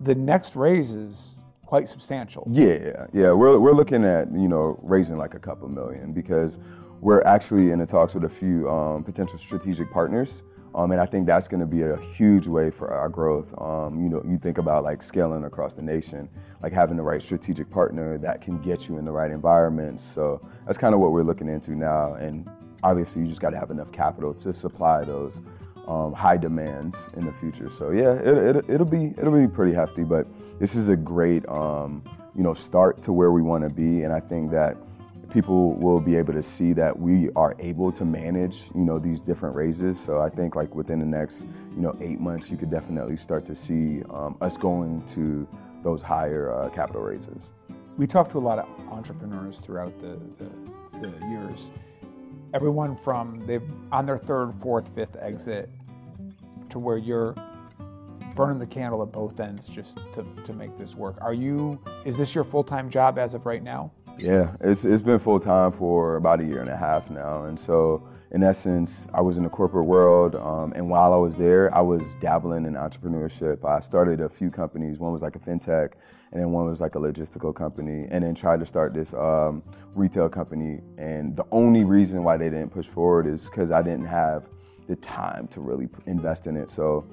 the 0.00 0.14
next 0.14 0.56
raise 0.56 0.92
is 0.92 1.34
quite 1.66 1.88
substantial. 1.88 2.46
Yeah, 2.50 2.66
yeah, 2.66 3.06
yeah. 3.12 3.32
we're 3.32 3.58
we're 3.58 3.74
looking 3.74 4.04
at 4.04 4.32
you 4.32 4.48
know 4.48 4.78
raising 4.82 5.18
like 5.18 5.34
a 5.34 5.38
couple 5.38 5.68
million 5.68 6.12
because 6.12 6.56
we're 7.00 7.22
actually 7.22 7.70
in 7.70 7.78
the 7.78 7.86
talks 7.86 8.14
with 8.14 8.24
a 8.24 8.28
few 8.28 8.68
um, 8.68 9.04
potential 9.04 9.38
strategic 9.38 9.90
partners, 9.92 10.42
um, 10.74 10.90
and 10.92 11.00
I 11.00 11.06
think 11.06 11.26
that's 11.26 11.48
going 11.48 11.60
to 11.60 11.66
be 11.66 11.82
a 11.82 11.96
huge 12.14 12.46
way 12.46 12.70
for 12.70 12.92
our 12.92 13.08
growth. 13.08 13.46
Um, 13.58 14.02
you 14.02 14.08
know, 14.08 14.22
you 14.28 14.38
think 14.38 14.58
about 14.58 14.84
like 14.84 15.02
scaling 15.02 15.44
across 15.44 15.74
the 15.74 15.82
nation, 15.82 16.28
like 16.62 16.72
having 16.72 16.96
the 16.96 17.02
right 17.02 17.22
strategic 17.22 17.70
partner 17.70 18.18
that 18.18 18.40
can 18.42 18.60
get 18.60 18.88
you 18.88 18.98
in 18.98 19.04
the 19.04 19.12
right 19.12 19.30
environments. 19.30 20.04
So 20.14 20.46
that's 20.66 20.78
kind 20.78 20.94
of 20.94 21.00
what 21.00 21.12
we're 21.12 21.22
looking 21.22 21.48
into 21.48 21.72
now, 21.72 22.14
and 22.14 22.48
obviously 22.82 23.22
you 23.22 23.28
just 23.28 23.40
got 23.40 23.50
to 23.50 23.58
have 23.58 23.70
enough 23.70 23.90
capital 23.92 24.34
to 24.34 24.52
supply 24.54 25.02
those 25.02 25.40
um, 25.86 26.12
high 26.12 26.36
demands 26.36 26.96
in 27.16 27.24
the 27.24 27.32
future. 27.40 27.70
So 27.70 27.90
yeah, 27.90 28.12
it, 28.14 28.56
it, 28.56 28.64
it'll 28.68 28.86
be 28.86 29.14
it'll 29.16 29.36
be 29.36 29.48
pretty 29.48 29.74
hefty, 29.74 30.04
but 30.04 30.26
this 30.58 30.74
is 30.74 30.88
a 30.88 30.96
great 30.96 31.48
um, 31.48 32.02
you 32.34 32.42
know 32.42 32.54
start 32.54 33.02
to 33.02 33.12
where 33.12 33.32
we 33.32 33.42
want 33.42 33.64
to 33.64 33.70
be, 33.70 34.02
and 34.02 34.12
I 34.12 34.20
think 34.20 34.50
that 34.50 34.76
people 35.30 35.74
will 35.74 36.00
be 36.00 36.16
able 36.16 36.32
to 36.32 36.42
see 36.42 36.72
that 36.72 36.98
we 36.98 37.28
are 37.36 37.54
able 37.58 37.92
to 37.92 38.04
manage 38.04 38.62
you 38.74 38.80
know 38.80 38.98
these 38.98 39.20
different 39.20 39.54
raises. 39.54 39.98
So 40.00 40.20
I 40.20 40.28
think 40.28 40.56
like 40.56 40.74
within 40.74 40.98
the 40.98 41.06
next 41.06 41.46
you 41.74 41.82
know 41.82 41.96
eight 42.00 42.20
months, 42.20 42.50
you 42.50 42.56
could 42.56 42.70
definitely 42.70 43.16
start 43.16 43.44
to 43.46 43.54
see 43.54 44.02
um, 44.10 44.36
us 44.40 44.56
going 44.56 45.06
to 45.14 45.46
those 45.82 46.02
higher 46.02 46.52
uh, 46.52 46.68
capital 46.70 47.02
raises. 47.02 47.42
We 47.96 48.06
talked 48.06 48.30
to 48.32 48.38
a 48.38 48.40
lot 48.40 48.58
of 48.58 48.68
entrepreneurs 48.90 49.58
throughout 49.58 49.98
the, 50.00 50.18
the, 50.38 51.08
the 51.08 51.26
years. 51.26 51.70
Everyone 52.54 52.96
from 52.96 53.46
they've 53.46 53.62
on 53.92 54.06
their 54.06 54.18
third, 54.18 54.54
fourth, 54.54 54.88
fifth 54.94 55.16
exit 55.20 55.70
to 56.70 56.78
where 56.78 56.96
you're 56.96 57.34
burning 58.34 58.58
the 58.58 58.66
candle 58.66 59.02
at 59.02 59.10
both 59.10 59.40
ends 59.40 59.68
just 59.68 59.98
to, 60.14 60.24
to 60.44 60.52
make 60.52 60.76
this 60.78 60.94
work. 60.94 61.16
Are 61.20 61.34
you 61.34 61.80
is 62.04 62.16
this 62.16 62.34
your 62.34 62.44
full-time 62.44 62.88
job 62.88 63.18
as 63.18 63.34
of 63.34 63.46
right 63.46 63.62
now? 63.62 63.90
Yeah, 64.18 64.52
it's 64.60 64.84
it's 64.84 65.02
been 65.02 65.18
full 65.18 65.40
time 65.40 65.72
for 65.72 66.16
about 66.16 66.40
a 66.40 66.44
year 66.44 66.60
and 66.60 66.70
a 66.70 66.76
half 66.76 67.10
now, 67.10 67.44
and 67.44 67.58
so 67.58 68.08
in 68.30 68.42
essence, 68.42 69.08
I 69.14 69.22
was 69.22 69.38
in 69.38 69.44
the 69.44 69.48
corporate 69.48 69.86
world, 69.86 70.34
um, 70.34 70.72
and 70.74 70.90
while 70.90 71.14
I 71.14 71.16
was 71.16 71.34
there, 71.36 71.74
I 71.74 71.80
was 71.80 72.02
dabbling 72.20 72.66
in 72.66 72.74
entrepreneurship. 72.74 73.64
I 73.64 73.80
started 73.80 74.20
a 74.20 74.28
few 74.28 74.50
companies. 74.50 74.98
One 74.98 75.12
was 75.12 75.22
like 75.22 75.34
a 75.34 75.38
fintech, 75.38 75.92
and 76.32 76.42
then 76.42 76.50
one 76.52 76.66
was 76.66 76.80
like 76.80 76.94
a 76.94 76.98
logistical 76.98 77.54
company, 77.54 78.06
and 78.10 78.22
then 78.22 78.34
tried 78.34 78.60
to 78.60 78.66
start 78.66 78.92
this 78.92 79.14
um, 79.14 79.62
retail 79.94 80.28
company. 80.28 80.80
And 80.98 81.36
the 81.36 81.44
only 81.52 81.84
reason 81.84 82.22
why 82.22 82.36
they 82.36 82.50
didn't 82.50 82.68
push 82.70 82.86
forward 82.86 83.26
is 83.26 83.44
because 83.44 83.70
I 83.70 83.80
didn't 83.80 84.06
have 84.06 84.44
the 84.88 84.96
time 84.96 85.48
to 85.48 85.60
really 85.60 85.88
invest 86.04 86.46
in 86.46 86.56
it. 86.56 86.70
So 86.70 87.06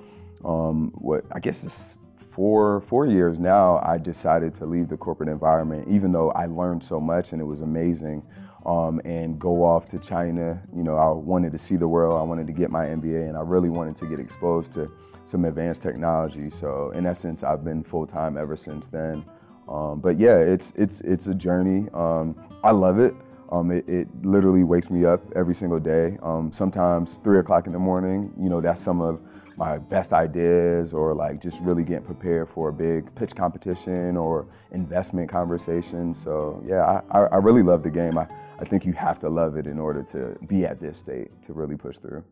um, 0.44 0.92
what 0.96 1.24
I 1.32 1.40
guess 1.40 1.64
it's 1.64 1.96
four 2.36 2.82
four 2.82 3.06
years 3.06 3.40
now, 3.40 3.80
I 3.84 3.98
decided 3.98 4.54
to 4.56 4.66
leave 4.66 4.90
the 4.90 4.98
corporate 4.98 5.30
environment, 5.30 5.88
even 5.90 6.12
though 6.12 6.32
I 6.32 6.46
learned 6.46 6.84
so 6.84 7.00
much 7.00 7.32
and 7.32 7.42
it 7.42 7.46
was 7.46 7.62
amazing. 7.62 8.24
Um, 8.66 9.00
and 9.06 9.38
go 9.38 9.64
off 9.64 9.88
to 9.90 10.00
China. 10.00 10.60
You 10.76 10.82
know, 10.82 10.96
I 10.96 11.12
wanted 11.12 11.52
to 11.52 11.60
see 11.60 11.76
the 11.76 11.88
world. 11.88 12.20
I 12.20 12.24
wanted 12.24 12.48
to 12.48 12.54
get 12.54 12.72
my 12.72 12.86
MBA, 12.86 13.30
and 13.30 13.38
I 13.38 13.42
really 13.42 13.70
wanted 13.70 13.96
to 13.98 14.08
get 14.08 14.20
exposed 14.20 14.72
to 14.74 14.92
some 15.26 15.46
advanced 15.46 15.84
technology. 15.84 16.50
So, 16.50 16.90
in 16.96 17.06
essence, 17.06 17.44
I've 17.44 17.64
been 17.64 17.84
full 17.84 18.08
time 18.08 18.38
ever 18.38 18.58
since 18.58 18.88
then. 18.88 19.24
Um, 19.70 20.00
but 20.00 20.20
yeah, 20.20 20.38
it's 20.38 20.74
it's 20.76 21.02
it's 21.02 21.28
a 21.28 21.36
journey. 21.36 21.90
Um, 21.94 22.36
I 22.64 22.72
love 22.72 22.98
it. 22.98 23.14
Um, 23.52 23.70
it. 23.70 23.88
it. 23.88 24.08
literally 24.24 24.64
wakes 24.64 24.90
me 24.90 25.06
up 25.06 25.22
every 25.36 25.54
single 25.54 25.80
day. 25.80 26.18
Um, 26.24 26.52
sometimes 26.52 27.20
three 27.24 27.38
o'clock 27.38 27.68
in 27.68 27.74
the 27.74 27.80
morning. 27.80 28.34
You 28.40 28.50
know, 28.50 28.62
that's 28.62 28.82
some 28.82 29.00
of 29.00 29.22
my 29.58 29.78
best 29.78 30.14
ideas 30.14 30.94
or 30.94 31.14
like 31.14 31.42
just 31.42 31.60
really 31.60 31.84
getting 31.84 32.06
prepared 32.06 32.50
for 32.50 32.70
a 32.70 32.74
big 32.74 33.14
pitch 33.16 33.36
competition 33.36 34.18
or 34.18 34.46
investment 34.72 35.30
conversation. 35.30 36.14
So 36.14 36.62
yeah, 36.68 37.02
I, 37.12 37.20
I 37.20 37.38
really 37.38 37.64
love 37.64 37.84
the 37.84 37.90
game. 37.90 38.18
I, 38.18 38.28
I 38.60 38.66
think 38.66 38.86
you 38.86 38.94
have 38.94 39.20
to 39.22 39.30
love 39.30 39.58
it 39.58 39.68
in 39.68 39.80
order 39.80 40.04
to 40.12 40.38
be 40.46 40.66
at 40.66 40.80
this 40.80 40.98
state 40.98 41.30
to 41.44 41.54
really 41.54 41.76
push 41.76 41.98
through. 41.98 42.24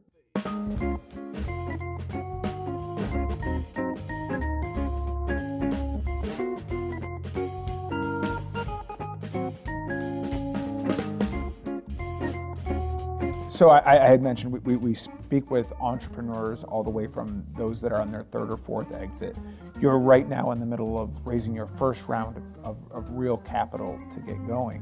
So 13.63 13.69
I, 13.69 13.93
I, 13.93 14.09
had 14.09 14.21
mentioned 14.21 14.51
we, 14.51 14.59
we, 14.59 14.75
we, 14.75 14.93
speak 14.93 15.49
with 15.49 15.71
entrepreneurs 15.79 16.65
all 16.65 16.83
the 16.83 16.89
way 16.89 17.07
from 17.07 17.45
those 17.57 17.79
that 17.79 17.93
are 17.93 18.01
on 18.01 18.11
their 18.11 18.23
third 18.23 18.51
or 18.51 18.57
fourth 18.57 18.91
exit. 18.91 19.37
You're 19.79 19.99
right 19.99 20.27
now 20.27 20.51
in 20.51 20.59
the 20.59 20.65
middle 20.65 20.99
of 20.99 21.25
raising 21.25 21.55
your 21.55 21.67
first 21.67 22.05
round 22.09 22.35
of, 22.35 22.43
of, 22.65 22.91
of 22.91 23.09
real 23.11 23.37
capital 23.37 23.97
to 24.11 24.19
get 24.19 24.45
going. 24.45 24.81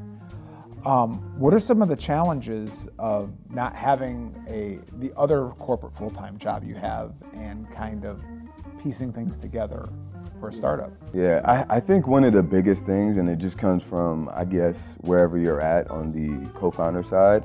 Um, 0.83 1.13
what 1.39 1.53
are 1.53 1.59
some 1.59 1.83
of 1.83 1.89
the 1.89 1.95
challenges 1.95 2.89
of 2.97 3.31
not 3.51 3.75
having 3.75 4.35
a 4.49 4.79
the 4.97 5.13
other 5.15 5.49
corporate 5.59 5.93
full 5.93 6.09
time 6.09 6.39
job 6.39 6.63
you 6.63 6.73
have 6.73 7.13
and 7.35 7.71
kind 7.71 8.03
of 8.03 8.23
piecing 8.81 9.13
things 9.13 9.37
together 9.37 9.89
for 10.39 10.49
a 10.49 10.53
startup? 10.53 10.91
Yeah, 11.13 11.41
I, 11.45 11.75
I 11.75 11.79
think 11.79 12.07
one 12.07 12.23
of 12.23 12.33
the 12.33 12.41
biggest 12.41 12.87
things, 12.87 13.17
and 13.17 13.29
it 13.29 13.37
just 13.37 13.59
comes 13.59 13.83
from 13.83 14.27
I 14.33 14.43
guess 14.43 14.95
wherever 15.01 15.37
you're 15.37 15.61
at 15.61 15.87
on 15.91 16.11
the 16.11 16.49
co-founder 16.57 17.03
side, 17.03 17.43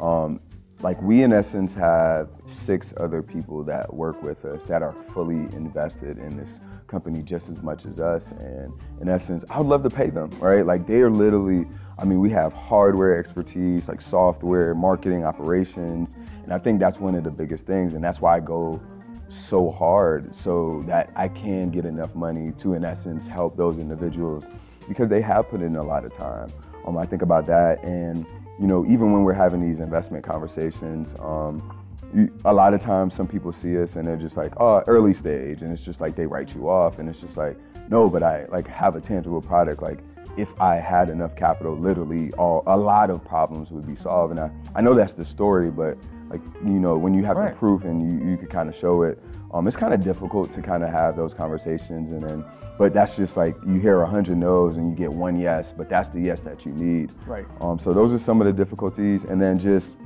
um, 0.00 0.40
like 0.82 1.00
we 1.00 1.22
in 1.22 1.32
essence 1.32 1.74
have 1.74 2.28
six 2.50 2.92
other 2.96 3.22
people 3.22 3.62
that 3.62 3.92
work 3.92 4.20
with 4.22 4.44
us 4.44 4.64
that 4.64 4.82
are 4.82 4.94
fully 5.14 5.42
invested 5.54 6.18
in 6.18 6.36
this 6.36 6.58
company 6.88 7.22
just 7.22 7.48
as 7.48 7.62
much 7.62 7.86
as 7.86 8.00
us. 8.00 8.32
And 8.32 8.72
in 9.00 9.08
essence 9.08 9.44
i 9.48 9.58
would 9.58 9.68
love 9.68 9.82
to 9.84 9.90
pay 9.90 10.10
them 10.10 10.30
right? 10.40 10.66
Like 10.66 10.86
they 10.86 11.00
are 11.00 11.10
literally 11.10 11.66
i 11.98 12.04
mean 12.04 12.20
we 12.20 12.30
have 12.30 12.52
hardware 12.52 13.16
expertise 13.16 13.88
like 13.88 14.00
software 14.00 14.74
marketing 14.74 15.24
operations. 15.24 16.14
And 16.42 16.52
i 16.52 16.58
think 16.58 16.80
that's 16.80 16.98
one 16.98 17.14
of 17.14 17.24
the 17.24 17.30
biggest 17.30 17.64
things. 17.66 17.94
And 17.94 18.02
that's 18.02 18.20
why 18.20 18.36
i 18.36 18.40
go 18.40 18.80
so 19.28 19.70
hard 19.70 20.34
so 20.34 20.84
that 20.86 21.10
i 21.16 21.28
can 21.28 21.70
get 21.70 21.86
enough 21.86 22.14
money 22.14 22.52
to 22.58 22.74
in 22.74 22.84
essence 22.84 23.26
help 23.26 23.56
those 23.56 23.78
individuals 23.78 24.44
because 24.88 25.08
they 25.08 25.22
have 25.22 25.48
put 25.48 25.62
in 25.62 25.76
a 25.76 25.82
lot 25.82 26.04
of 26.04 26.12
time. 26.12 26.48
Um, 26.86 26.98
i 26.98 27.06
think 27.06 27.22
about 27.22 27.46
that. 27.46 27.82
And 27.84 28.26
you 28.62 28.68
know, 28.68 28.86
even 28.86 29.12
when 29.12 29.24
we're 29.24 29.32
having 29.32 29.60
these 29.60 29.80
investment 29.80 30.24
conversations, 30.24 31.16
um, 31.18 31.84
you, 32.14 32.32
a 32.44 32.52
lot 32.52 32.74
of 32.74 32.80
times 32.80 33.12
some 33.12 33.26
people 33.26 33.52
see 33.52 33.76
us 33.82 33.96
and 33.96 34.06
they're 34.06 34.16
just 34.16 34.36
like, 34.36 34.52
oh, 34.60 34.84
early 34.86 35.12
stage, 35.12 35.62
and 35.62 35.72
it's 35.72 35.82
just 35.82 36.00
like 36.00 36.14
they 36.14 36.26
write 36.26 36.54
you 36.54 36.70
off, 36.70 37.00
and 37.00 37.08
it's 37.08 37.18
just 37.18 37.36
like, 37.36 37.58
no, 37.90 38.08
but 38.08 38.22
I 38.22 38.46
like 38.46 38.68
have 38.68 38.94
a 38.94 39.00
tangible 39.00 39.42
product. 39.42 39.82
Like, 39.82 39.98
if 40.36 40.48
I 40.60 40.76
had 40.76 41.10
enough 41.10 41.34
capital, 41.34 41.76
literally, 41.76 42.32
all 42.34 42.62
a 42.68 42.76
lot 42.76 43.10
of 43.10 43.24
problems 43.24 43.72
would 43.72 43.84
be 43.84 43.96
solved. 43.96 44.30
And 44.30 44.38
I, 44.38 44.50
I 44.76 44.80
know 44.80 44.94
that's 44.94 45.14
the 45.14 45.24
story, 45.24 45.72
but 45.72 45.98
like 46.30 46.40
you 46.64 46.78
know, 46.78 46.96
when 46.96 47.14
you 47.14 47.24
have 47.24 47.38
right. 47.38 47.52
the 47.52 47.58
proof 47.58 47.82
and 47.82 48.00
you, 48.00 48.30
you 48.30 48.36
could 48.36 48.48
kind 48.48 48.68
of 48.68 48.76
show 48.76 49.02
it, 49.02 49.18
um, 49.52 49.66
it's 49.66 49.76
kind 49.76 49.92
of 49.92 50.04
difficult 50.04 50.52
to 50.52 50.62
kind 50.62 50.84
of 50.84 50.90
have 50.90 51.16
those 51.16 51.34
conversations 51.34 52.10
and 52.10 52.22
then 52.22 52.44
but 52.78 52.92
that's 52.92 53.16
just 53.16 53.36
like 53.36 53.56
you 53.66 53.74
hear 53.74 54.02
a 54.02 54.06
hundred 54.06 54.38
no's 54.38 54.76
and 54.76 54.90
you 54.90 54.96
get 54.96 55.12
one 55.12 55.38
yes, 55.38 55.72
but 55.76 55.88
that's 55.88 56.08
the 56.08 56.20
yes 56.20 56.40
that 56.40 56.64
you 56.64 56.72
need. 56.72 57.12
Right. 57.26 57.46
Um, 57.60 57.78
so 57.78 57.92
those 57.92 58.12
are 58.12 58.18
some 58.18 58.40
of 58.40 58.46
the 58.46 58.52
difficulties, 58.52 59.24
and 59.24 59.40
then 59.40 59.58
just 59.58 59.96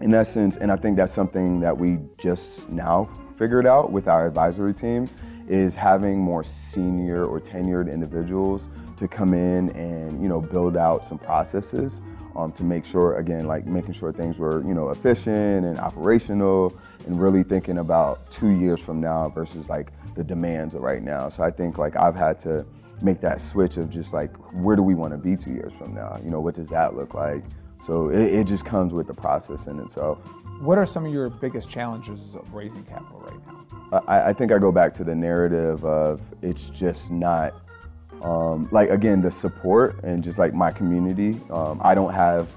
in 0.00 0.14
essence, 0.14 0.56
and 0.56 0.70
I 0.70 0.76
think 0.76 0.96
that's 0.96 1.12
something 1.12 1.60
that 1.60 1.76
we 1.76 1.98
just 2.18 2.68
now 2.68 3.08
figured 3.36 3.66
out 3.66 3.92
with 3.92 4.08
our 4.08 4.26
advisory 4.26 4.74
team 4.74 5.08
is 5.48 5.74
having 5.74 6.18
more 6.18 6.44
senior 6.44 7.24
or 7.24 7.40
tenured 7.40 7.92
individuals 7.92 8.68
to 8.98 9.08
come 9.08 9.32
in 9.32 9.70
and 9.70 10.20
you 10.22 10.28
know 10.28 10.40
build 10.40 10.76
out 10.76 11.06
some 11.06 11.18
processes 11.18 12.00
um, 12.36 12.52
to 12.52 12.64
make 12.64 12.84
sure 12.84 13.16
again 13.16 13.46
like 13.46 13.66
making 13.66 13.94
sure 13.94 14.12
things 14.12 14.38
were 14.38 14.62
you 14.66 14.74
know 14.74 14.90
efficient 14.90 15.64
and 15.64 15.78
operational 15.78 16.76
and 17.08 17.20
really 17.20 17.42
thinking 17.42 17.78
about 17.78 18.30
two 18.30 18.50
years 18.50 18.78
from 18.80 19.00
now 19.00 19.28
versus 19.30 19.68
like 19.68 19.92
the 20.14 20.22
demands 20.22 20.74
of 20.74 20.82
right 20.82 21.02
now. 21.02 21.28
So 21.30 21.42
I 21.42 21.50
think 21.50 21.78
like 21.78 21.96
I've 21.96 22.14
had 22.14 22.38
to 22.40 22.64
make 23.00 23.20
that 23.22 23.40
switch 23.40 23.78
of 23.78 23.90
just 23.90 24.12
like 24.12 24.34
where 24.52 24.76
do 24.76 24.82
we 24.82 24.94
want 24.94 25.12
to 25.12 25.18
be 25.18 25.36
two 25.36 25.50
years 25.50 25.72
from 25.78 25.94
now? 25.94 26.20
You 26.22 26.30
know, 26.30 26.40
what 26.40 26.54
does 26.54 26.68
that 26.68 26.94
look 26.94 27.14
like? 27.14 27.42
So 27.84 28.10
it, 28.10 28.34
it 28.34 28.46
just 28.46 28.64
comes 28.64 28.92
with 28.92 29.06
the 29.06 29.14
process 29.14 29.66
in 29.66 29.80
itself. 29.80 30.18
What 30.60 30.76
are 30.76 30.84
some 30.84 31.06
of 31.06 31.12
your 31.12 31.30
biggest 31.30 31.70
challenges 31.70 32.34
of 32.34 32.52
raising 32.52 32.84
capital 32.84 33.20
right 33.20 33.46
now? 33.46 34.02
I, 34.06 34.30
I 34.30 34.32
think 34.34 34.52
I 34.52 34.58
go 34.58 34.70
back 34.70 34.92
to 34.96 35.04
the 35.04 35.14
narrative 35.14 35.84
of 35.84 36.20
it's 36.42 36.64
just 36.70 37.10
not 37.10 37.54
um, 38.20 38.68
like 38.70 38.90
again 38.90 39.22
the 39.22 39.30
support 39.30 40.02
and 40.04 40.22
just 40.22 40.38
like 40.38 40.52
my 40.52 40.70
community. 40.70 41.40
Um, 41.50 41.80
I 41.82 41.94
don't 41.94 42.12
have 42.12 42.48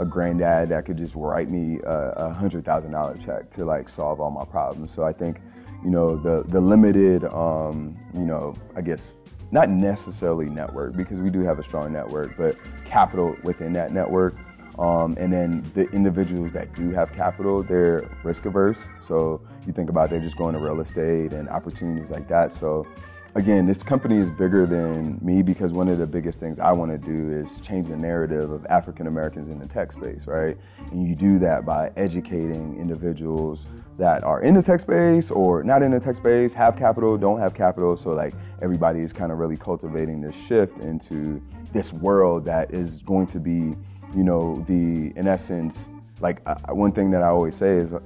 a 0.00 0.04
granddad 0.04 0.68
that 0.70 0.84
could 0.86 0.96
just 0.96 1.14
write 1.14 1.50
me 1.50 1.78
a, 1.84 2.32
hundred 2.32 2.64
thousand 2.64 2.90
dollar 2.90 3.16
check 3.24 3.50
to 3.50 3.64
like 3.64 3.88
solve 3.88 4.20
all 4.20 4.30
my 4.30 4.44
problems. 4.44 4.92
So 4.92 5.04
I 5.04 5.12
think 5.12 5.40
you 5.84 5.90
know, 5.90 6.16
the, 6.16 6.44
the 6.48 6.60
limited, 6.60 7.24
um, 7.24 7.96
you 8.14 8.24
know, 8.24 8.54
I 8.76 8.80
guess, 8.82 9.02
not 9.50 9.68
necessarily 9.68 10.46
network 10.46 10.96
because 10.96 11.20
we 11.20 11.30
do 11.30 11.40
have 11.40 11.58
a 11.58 11.64
strong 11.64 11.92
network, 11.92 12.36
but 12.36 12.56
capital 12.84 13.36
within 13.42 13.72
that 13.72 13.92
network. 13.92 14.36
Um, 14.78 15.16
and 15.18 15.32
then 15.32 15.68
the 15.74 15.88
individuals 15.90 16.52
that 16.52 16.74
do 16.74 16.90
have 16.90 17.12
capital, 17.12 17.62
they're 17.62 18.08
risk 18.22 18.44
averse. 18.44 18.86
So 19.00 19.40
you 19.66 19.72
think 19.72 19.90
about 19.90 20.10
they're 20.10 20.20
just 20.20 20.36
going 20.36 20.54
to 20.54 20.60
real 20.60 20.80
estate 20.80 21.32
and 21.32 21.48
opportunities 21.48 22.10
like 22.10 22.28
that. 22.28 22.54
So 22.54 22.86
again, 23.34 23.66
this 23.66 23.82
company 23.82 24.16
is 24.16 24.30
bigger 24.30 24.66
than 24.66 25.18
me 25.22 25.42
because 25.42 25.72
one 25.72 25.88
of 25.88 25.98
the 25.98 26.06
biggest 26.06 26.40
things 26.40 26.58
I 26.58 26.72
want 26.72 26.90
to 26.90 26.98
do 26.98 27.30
is 27.30 27.60
change 27.60 27.88
the 27.88 27.96
narrative 27.96 28.50
of 28.50 28.66
African 28.66 29.06
Americans 29.06 29.48
in 29.48 29.58
the 29.58 29.66
tech 29.66 29.92
space, 29.92 30.26
right? 30.26 30.56
And 30.90 31.06
you 31.06 31.14
do 31.14 31.38
that 31.38 31.64
by 31.64 31.92
educating 31.96 32.76
individuals 32.78 33.64
that 33.98 34.24
are 34.24 34.42
in 34.42 34.54
the 34.54 34.62
tech 34.62 34.80
space 34.80 35.30
or 35.30 35.62
not 35.62 35.82
in 35.82 35.92
the 35.92 36.00
tech 36.00 36.16
space, 36.16 36.52
have 36.54 36.76
capital, 36.76 37.16
don't 37.16 37.38
have 37.38 37.54
capital. 37.54 37.96
So 37.96 38.10
like 38.10 38.34
everybody 38.62 39.00
is 39.00 39.12
kind 39.12 39.30
of 39.30 39.38
really 39.38 39.56
cultivating 39.56 40.20
this 40.20 40.34
shift 40.48 40.78
into 40.82 41.40
this 41.72 41.92
world 41.92 42.44
that 42.46 42.74
is 42.74 43.02
going 43.02 43.26
to 43.28 43.38
be, 43.38 43.76
you 44.16 44.24
know, 44.24 44.64
the 44.66 45.12
in 45.16 45.28
essence, 45.28 45.88
like 46.20 46.40
uh, 46.46 46.56
one 46.70 46.92
thing 46.92 47.10
that 47.12 47.22
I 47.22 47.28
always 47.28 47.54
say 47.54 47.76
is 47.76 47.92
uh, 47.92 48.00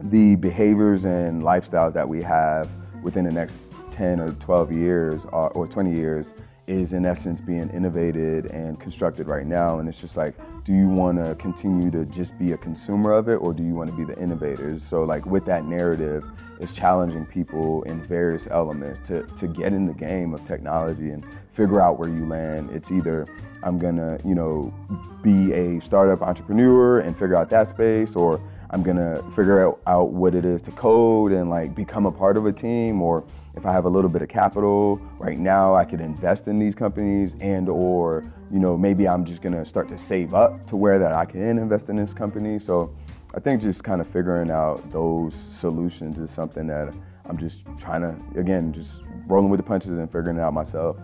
the 0.00 0.34
behaviors 0.34 1.04
and 1.04 1.42
lifestyles 1.42 1.94
that 1.94 2.08
we 2.08 2.22
have 2.22 2.68
within 3.02 3.24
the 3.24 3.30
next 3.30 3.56
10 4.02 4.18
or 4.18 4.32
12 4.32 4.72
years 4.72 5.22
or, 5.30 5.48
or 5.50 5.64
20 5.64 5.94
years 5.94 6.34
is 6.66 6.92
in 6.92 7.06
essence 7.06 7.40
being 7.40 7.70
innovated 7.70 8.46
and 8.46 8.80
constructed 8.80 9.28
right 9.28 9.46
now. 9.46 9.78
And 9.78 9.88
it's 9.88 10.00
just 10.00 10.16
like, 10.16 10.34
do 10.64 10.72
you 10.72 10.88
want 10.88 11.24
to 11.24 11.36
continue 11.36 11.88
to 11.92 12.04
just 12.06 12.36
be 12.36 12.50
a 12.50 12.56
consumer 12.56 13.12
of 13.12 13.28
it 13.28 13.36
or 13.36 13.54
do 13.54 13.62
you 13.62 13.74
want 13.74 13.90
to 13.90 13.96
be 13.96 14.02
the 14.02 14.20
innovators? 14.20 14.82
So, 14.90 15.04
like, 15.04 15.24
with 15.24 15.44
that 15.44 15.66
narrative, 15.66 16.24
it's 16.58 16.72
challenging 16.72 17.26
people 17.26 17.84
in 17.84 18.00
various 18.00 18.48
elements 18.50 19.06
to, 19.06 19.22
to 19.22 19.46
get 19.46 19.72
in 19.72 19.86
the 19.86 19.94
game 19.94 20.34
of 20.34 20.44
technology 20.44 21.10
and 21.10 21.24
figure 21.52 21.80
out 21.80 22.00
where 22.00 22.08
you 22.08 22.26
land. 22.26 22.70
It's 22.72 22.90
either 22.90 23.28
I'm 23.62 23.78
gonna, 23.78 24.18
you 24.24 24.34
know, 24.34 24.74
be 25.22 25.52
a 25.52 25.80
startup 25.80 26.22
entrepreneur 26.22 26.98
and 26.98 27.16
figure 27.16 27.36
out 27.36 27.50
that 27.50 27.68
space, 27.68 28.16
or 28.16 28.40
I'm 28.70 28.82
gonna 28.82 29.22
figure 29.36 29.64
out, 29.64 29.80
out 29.86 30.10
what 30.10 30.34
it 30.34 30.44
is 30.44 30.60
to 30.62 30.72
code 30.72 31.30
and 31.30 31.48
like 31.48 31.76
become 31.76 32.06
a 32.06 32.12
part 32.12 32.36
of 32.36 32.46
a 32.46 32.52
team, 32.52 33.00
or 33.00 33.22
if 33.54 33.66
I 33.66 33.72
have 33.72 33.84
a 33.84 33.88
little 33.88 34.10
bit 34.10 34.22
of 34.22 34.28
capital 34.28 34.96
right 35.18 35.38
now, 35.38 35.74
I 35.74 35.84
could 35.84 36.00
invest 36.00 36.48
in 36.48 36.58
these 36.58 36.74
companies 36.74 37.36
and 37.40 37.68
or, 37.68 38.24
you 38.50 38.58
know, 38.58 38.76
maybe 38.76 39.06
I'm 39.06 39.24
just 39.24 39.42
gonna 39.42 39.64
start 39.66 39.88
to 39.88 39.98
save 39.98 40.34
up 40.34 40.66
to 40.68 40.76
where 40.76 40.98
that 40.98 41.12
I 41.12 41.24
can 41.24 41.58
invest 41.58 41.90
in 41.90 41.96
this 41.96 42.14
company. 42.14 42.58
So 42.58 42.94
I 43.34 43.40
think 43.40 43.62
just 43.62 43.84
kind 43.84 44.00
of 44.00 44.06
figuring 44.08 44.50
out 44.50 44.90
those 44.90 45.34
solutions 45.50 46.18
is 46.18 46.30
something 46.30 46.66
that 46.68 46.94
I'm 47.26 47.38
just 47.38 47.60
trying 47.78 48.02
to, 48.02 48.40
again, 48.40 48.72
just 48.72 49.02
rolling 49.26 49.50
with 49.50 49.58
the 49.58 49.64
punches 49.64 49.98
and 49.98 50.10
figuring 50.10 50.38
it 50.38 50.40
out 50.40 50.54
myself. 50.54 50.96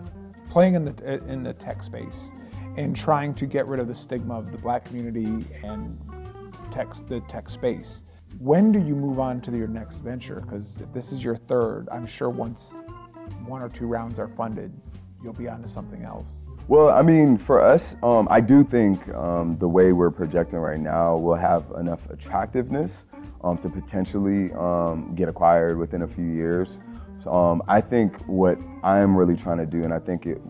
Playing 0.49 0.75
in 0.75 0.85
the, 0.85 1.23
in 1.27 1.43
the 1.43 1.53
tech 1.53 1.83
space 1.83 2.31
and 2.77 2.95
trying 2.95 3.33
to 3.35 3.45
get 3.45 3.67
rid 3.67 3.79
of 3.79 3.87
the 3.87 3.95
stigma 3.95 4.37
of 4.37 4.51
the 4.51 4.57
black 4.57 4.85
community 4.85 5.45
and 5.63 5.99
tech, 6.71 6.87
the 7.07 7.19
tech 7.21 7.49
space 7.49 8.03
When 8.37 8.71
do 8.71 8.79
you 8.79 8.95
move 8.95 9.19
on 9.19 9.41
to 9.41 9.51
your 9.57 9.67
next 9.67 9.97
venture? 9.97 10.41
Because 10.41 10.77
if 10.79 10.93
this 10.93 11.11
is 11.11 11.23
your 11.23 11.35
third, 11.35 11.89
I'm 11.91 12.05
sure 12.05 12.29
once 12.29 12.75
one 13.45 13.61
or 13.61 13.69
two 13.69 13.87
rounds 13.87 14.19
are 14.19 14.27
funded, 14.29 14.71
you'll 15.23 15.33
be 15.33 15.49
on 15.49 15.61
to 15.61 15.67
something 15.67 16.03
else. 16.03 16.43
Well, 16.67 16.89
I 16.89 17.01
mean, 17.01 17.37
for 17.37 17.61
us, 17.61 17.95
um, 18.03 18.27
I 18.29 18.39
do 18.39 18.63
think 18.63 19.09
um, 19.15 19.57
the 19.57 19.67
way 19.67 19.91
we're 19.91 20.11
projecting 20.11 20.59
right 20.59 20.79
now 20.79 21.17
will 21.17 21.35
have 21.35 21.65
enough 21.77 22.07
attractiveness 22.09 23.05
um, 23.43 23.57
to 23.57 23.69
potentially 23.69 24.53
um, 24.53 25.13
get 25.15 25.27
acquired 25.27 25.77
within 25.77 26.03
a 26.03 26.07
few 26.07 26.25
years. 26.25 26.77
So, 27.23 27.33
um, 27.33 27.63
I 27.67 27.81
think 27.81 28.21
what 28.27 28.57
I'm 28.83 29.17
really 29.17 29.35
trying 29.35 29.57
to 29.57 29.65
do, 29.65 29.83
and 29.83 29.93
I 29.93 29.99
think 29.99 30.25
it 30.25 30.41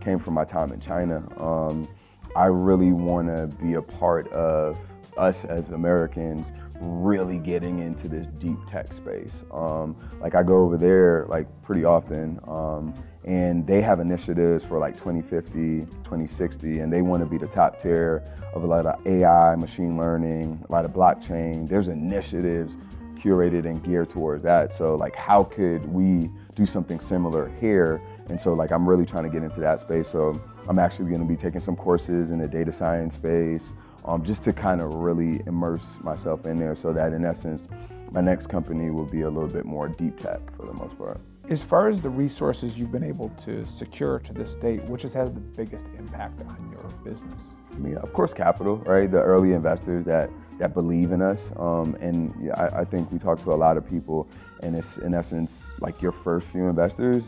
came 0.00 0.18
from 0.18 0.34
my 0.34 0.44
time 0.44 0.72
in 0.72 0.80
China, 0.80 1.22
um, 1.40 1.88
I 2.36 2.46
really 2.46 2.92
want 2.92 3.28
to 3.28 3.46
be 3.62 3.74
a 3.74 3.82
part 3.82 4.30
of 4.32 4.76
us 5.16 5.44
as 5.44 5.70
Americans 5.70 6.52
really 6.80 7.38
getting 7.38 7.80
into 7.80 8.08
this 8.08 8.26
deep 8.38 8.58
tech 8.66 8.92
space. 8.92 9.42
Um, 9.52 9.96
like 10.20 10.34
I 10.34 10.42
go 10.42 10.58
over 10.58 10.76
there 10.76 11.26
like 11.28 11.46
pretty 11.62 11.84
often, 11.84 12.40
um, 12.46 12.94
and 13.24 13.66
they 13.66 13.80
have 13.82 14.00
initiatives 14.00 14.64
for 14.64 14.78
like 14.78 14.94
2050, 14.94 15.86
2060, 16.04 16.78
and 16.80 16.92
they 16.92 17.02
want 17.02 17.22
to 17.22 17.26
be 17.26 17.38
the 17.38 17.46
top 17.46 17.80
tier 17.80 18.22
of 18.54 18.64
a 18.64 18.66
lot 18.66 18.86
of 18.86 19.06
AI, 19.06 19.54
machine 19.56 19.96
learning, 19.96 20.64
a 20.68 20.72
lot 20.72 20.84
of 20.84 20.92
blockchain. 20.92 21.68
There's 21.68 21.88
initiatives 21.88 22.76
curated 23.18 23.66
and 23.66 23.82
geared 23.82 24.08
towards 24.08 24.42
that. 24.44 24.72
So 24.72 24.94
like, 24.94 25.14
how 25.14 25.42
could 25.44 25.84
we 25.92 26.30
do 26.54 26.64
something 26.64 27.00
similar 27.00 27.52
here? 27.60 28.00
And 28.28 28.40
so 28.40 28.54
like, 28.54 28.70
I'm 28.70 28.88
really 28.88 29.04
trying 29.04 29.24
to 29.24 29.30
get 29.30 29.42
into 29.42 29.60
that 29.60 29.80
space. 29.80 30.08
So 30.08 30.40
I'm 30.68 30.78
actually 30.78 31.06
going 31.06 31.20
to 31.20 31.26
be 31.26 31.36
taking 31.36 31.60
some 31.60 31.76
courses 31.76 32.30
in 32.30 32.38
the 32.38 32.48
data 32.48 32.72
science 32.72 33.14
space 33.14 33.72
um, 34.08 34.24
just 34.24 34.42
to 34.44 34.52
kind 34.54 34.80
of 34.80 34.94
really 34.94 35.42
immerse 35.46 35.86
myself 36.00 36.46
in 36.46 36.56
there 36.56 36.74
so 36.74 36.92
that 36.94 37.12
in 37.12 37.24
essence, 37.26 37.68
my 38.10 38.22
next 38.22 38.46
company 38.46 38.90
will 38.90 39.04
be 39.04 39.20
a 39.20 39.28
little 39.28 39.48
bit 39.48 39.66
more 39.66 39.86
deep 39.86 40.18
tech 40.18 40.40
for 40.56 40.64
the 40.64 40.72
most 40.72 40.96
part. 40.96 41.20
As 41.50 41.62
far 41.62 41.88
as 41.88 42.00
the 42.00 42.08
resources 42.08 42.78
you've 42.78 42.92
been 42.92 43.04
able 43.04 43.28
to 43.44 43.66
secure 43.66 44.18
to 44.20 44.32
this 44.32 44.54
date, 44.54 44.82
which 44.84 45.02
has 45.02 45.12
had 45.12 45.34
the 45.34 45.40
biggest 45.40 45.86
impact 45.98 46.40
on 46.40 46.70
your 46.70 46.82
business? 47.04 47.42
I 47.72 47.76
mean, 47.76 47.96
of 47.98 48.12
course, 48.14 48.32
capital, 48.32 48.78
right? 48.78 49.10
The 49.10 49.20
early 49.20 49.52
investors 49.52 50.04
that 50.06 50.30
that 50.58 50.74
believe 50.74 51.12
in 51.12 51.22
us, 51.22 51.52
um, 51.56 51.96
and 52.00 52.34
yeah, 52.42 52.52
I, 52.54 52.80
I 52.80 52.84
think 52.84 53.12
we 53.12 53.18
talk 53.18 53.40
to 53.44 53.52
a 53.52 53.54
lot 53.54 53.76
of 53.76 53.88
people, 53.88 54.28
and 54.60 54.74
it's 54.74 54.96
in 54.98 55.14
essence 55.14 55.70
like 55.80 56.02
your 56.02 56.12
first 56.12 56.48
few 56.48 56.66
investors. 56.66 57.22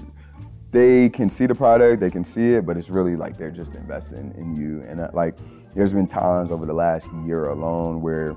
They 0.72 1.08
can 1.10 1.30
see 1.30 1.46
the 1.46 1.54
product, 1.54 2.00
they 2.00 2.10
can 2.10 2.24
see 2.24 2.54
it, 2.54 2.66
but 2.66 2.76
it's 2.76 2.90
really 2.90 3.16
like 3.16 3.38
they're 3.38 3.50
just 3.50 3.74
investing 3.74 4.34
in 4.36 4.56
you, 4.56 4.82
and 4.88 5.00
uh, 5.00 5.10
like 5.12 5.36
there's 5.74 5.92
been 5.92 6.06
times 6.06 6.50
over 6.50 6.66
the 6.66 6.72
last 6.72 7.08
year 7.24 7.46
alone 7.46 8.00
where 8.00 8.36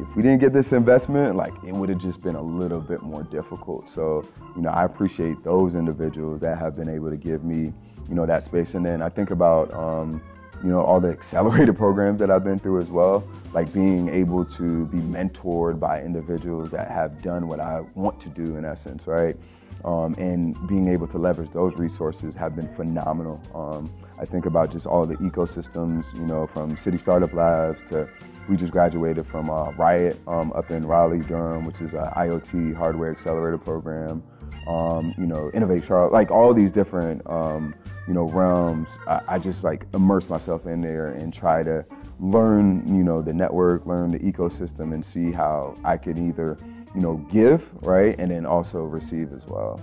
if 0.00 0.16
we 0.16 0.22
didn't 0.22 0.40
get 0.40 0.52
this 0.52 0.72
investment, 0.72 1.36
like 1.36 1.52
it 1.64 1.72
would 1.72 1.88
have 1.88 1.98
just 1.98 2.20
been 2.20 2.34
a 2.34 2.42
little 2.42 2.80
bit 2.80 3.02
more 3.02 3.22
difficult. 3.22 3.88
So, 3.88 4.24
you 4.56 4.62
know, 4.62 4.70
I 4.70 4.84
appreciate 4.84 5.42
those 5.44 5.76
individuals 5.76 6.40
that 6.40 6.58
have 6.58 6.76
been 6.76 6.88
able 6.88 7.10
to 7.10 7.16
give 7.16 7.44
me, 7.44 7.72
you 8.08 8.14
know, 8.14 8.26
that 8.26 8.44
space. 8.44 8.74
And 8.74 8.84
then 8.84 9.02
I 9.02 9.08
think 9.08 9.30
about, 9.30 9.72
um, 9.72 10.20
you 10.62 10.70
know, 10.70 10.82
all 10.82 11.00
the 11.00 11.10
accelerated 11.10 11.76
programs 11.78 12.18
that 12.18 12.30
I've 12.30 12.42
been 12.42 12.58
through 12.58 12.80
as 12.80 12.90
well, 12.90 13.24
like 13.52 13.72
being 13.72 14.08
able 14.08 14.44
to 14.44 14.86
be 14.86 14.98
mentored 14.98 15.78
by 15.78 16.02
individuals 16.02 16.70
that 16.70 16.90
have 16.90 17.22
done 17.22 17.46
what 17.46 17.60
I 17.60 17.82
want 17.94 18.20
to 18.20 18.28
do 18.28 18.56
in 18.56 18.64
essence, 18.64 19.06
right? 19.06 19.36
Um, 19.84 20.14
and 20.14 20.54
being 20.66 20.88
able 20.88 21.06
to 21.08 21.18
leverage 21.18 21.50
those 21.52 21.74
resources 21.76 22.34
have 22.34 22.56
been 22.56 22.74
phenomenal. 22.74 23.40
Um, 23.54 23.92
I 24.18 24.24
think 24.24 24.46
about 24.46 24.70
just 24.70 24.86
all 24.86 25.06
the 25.06 25.16
ecosystems, 25.16 26.12
you 26.14 26.26
know, 26.26 26.46
from 26.46 26.76
City 26.76 26.98
Startup 26.98 27.32
Labs 27.32 27.78
to 27.90 28.08
we 28.48 28.56
just 28.56 28.72
graduated 28.72 29.26
from 29.26 29.48
uh, 29.48 29.70
Riot 29.72 30.20
um, 30.26 30.52
up 30.52 30.70
in 30.70 30.86
Raleigh, 30.86 31.20
Durham, 31.20 31.64
which 31.64 31.80
is 31.80 31.94
an 31.94 32.04
IoT 32.16 32.74
hardware 32.74 33.10
accelerator 33.10 33.58
program. 33.58 34.22
Um, 34.66 35.14
you 35.18 35.26
know, 35.26 35.50
Innovate 35.52 35.84
Charlotte, 35.84 36.12
like 36.12 36.30
all 36.30 36.54
these 36.54 36.72
different, 36.72 37.22
um, 37.26 37.74
you 38.08 38.14
know, 38.14 38.28
realms. 38.28 38.88
I, 39.06 39.20
I, 39.28 39.38
just 39.38 39.62
like 39.62 39.86
immerse 39.92 40.30
myself 40.30 40.66
in 40.66 40.80
there 40.80 41.08
and 41.08 41.34
try 41.34 41.62
to 41.62 41.84
learn, 42.18 42.86
you 42.88 43.04
know, 43.04 43.20
the 43.20 43.34
network, 43.34 43.84
learn 43.84 44.10
the 44.10 44.18
ecosystem, 44.20 44.94
and 44.94 45.04
see 45.04 45.32
how 45.32 45.76
I 45.84 45.98
could 45.98 46.18
either, 46.18 46.56
you 46.94 47.02
know, 47.02 47.16
give 47.30 47.62
right, 47.82 48.14
and 48.18 48.30
then 48.30 48.46
also 48.46 48.84
receive 48.84 49.34
as 49.34 49.44
well. 49.46 49.78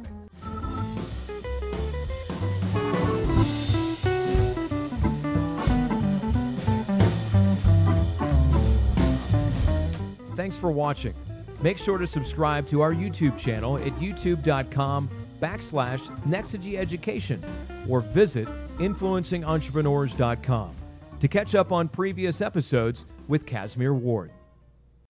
For 10.64 10.70
watching. 10.70 11.14
Make 11.60 11.76
sure 11.76 11.98
to 11.98 12.06
subscribe 12.06 12.66
to 12.68 12.80
our 12.80 12.94
YouTube 12.94 13.36
channel 13.38 13.76
at 13.76 13.92
youtube.com 14.00 15.10
backslash 15.42 16.00
Nexigi 16.22 16.78
Education 16.78 17.44
or 17.86 18.00
visit 18.00 18.48
influencingentrepreneurs.com 18.78 20.74
to 21.20 21.28
catch 21.28 21.54
up 21.54 21.70
on 21.70 21.86
previous 21.88 22.40
episodes 22.40 23.04
with 23.28 23.44
Casimir 23.44 23.92
Ward. 23.92 24.30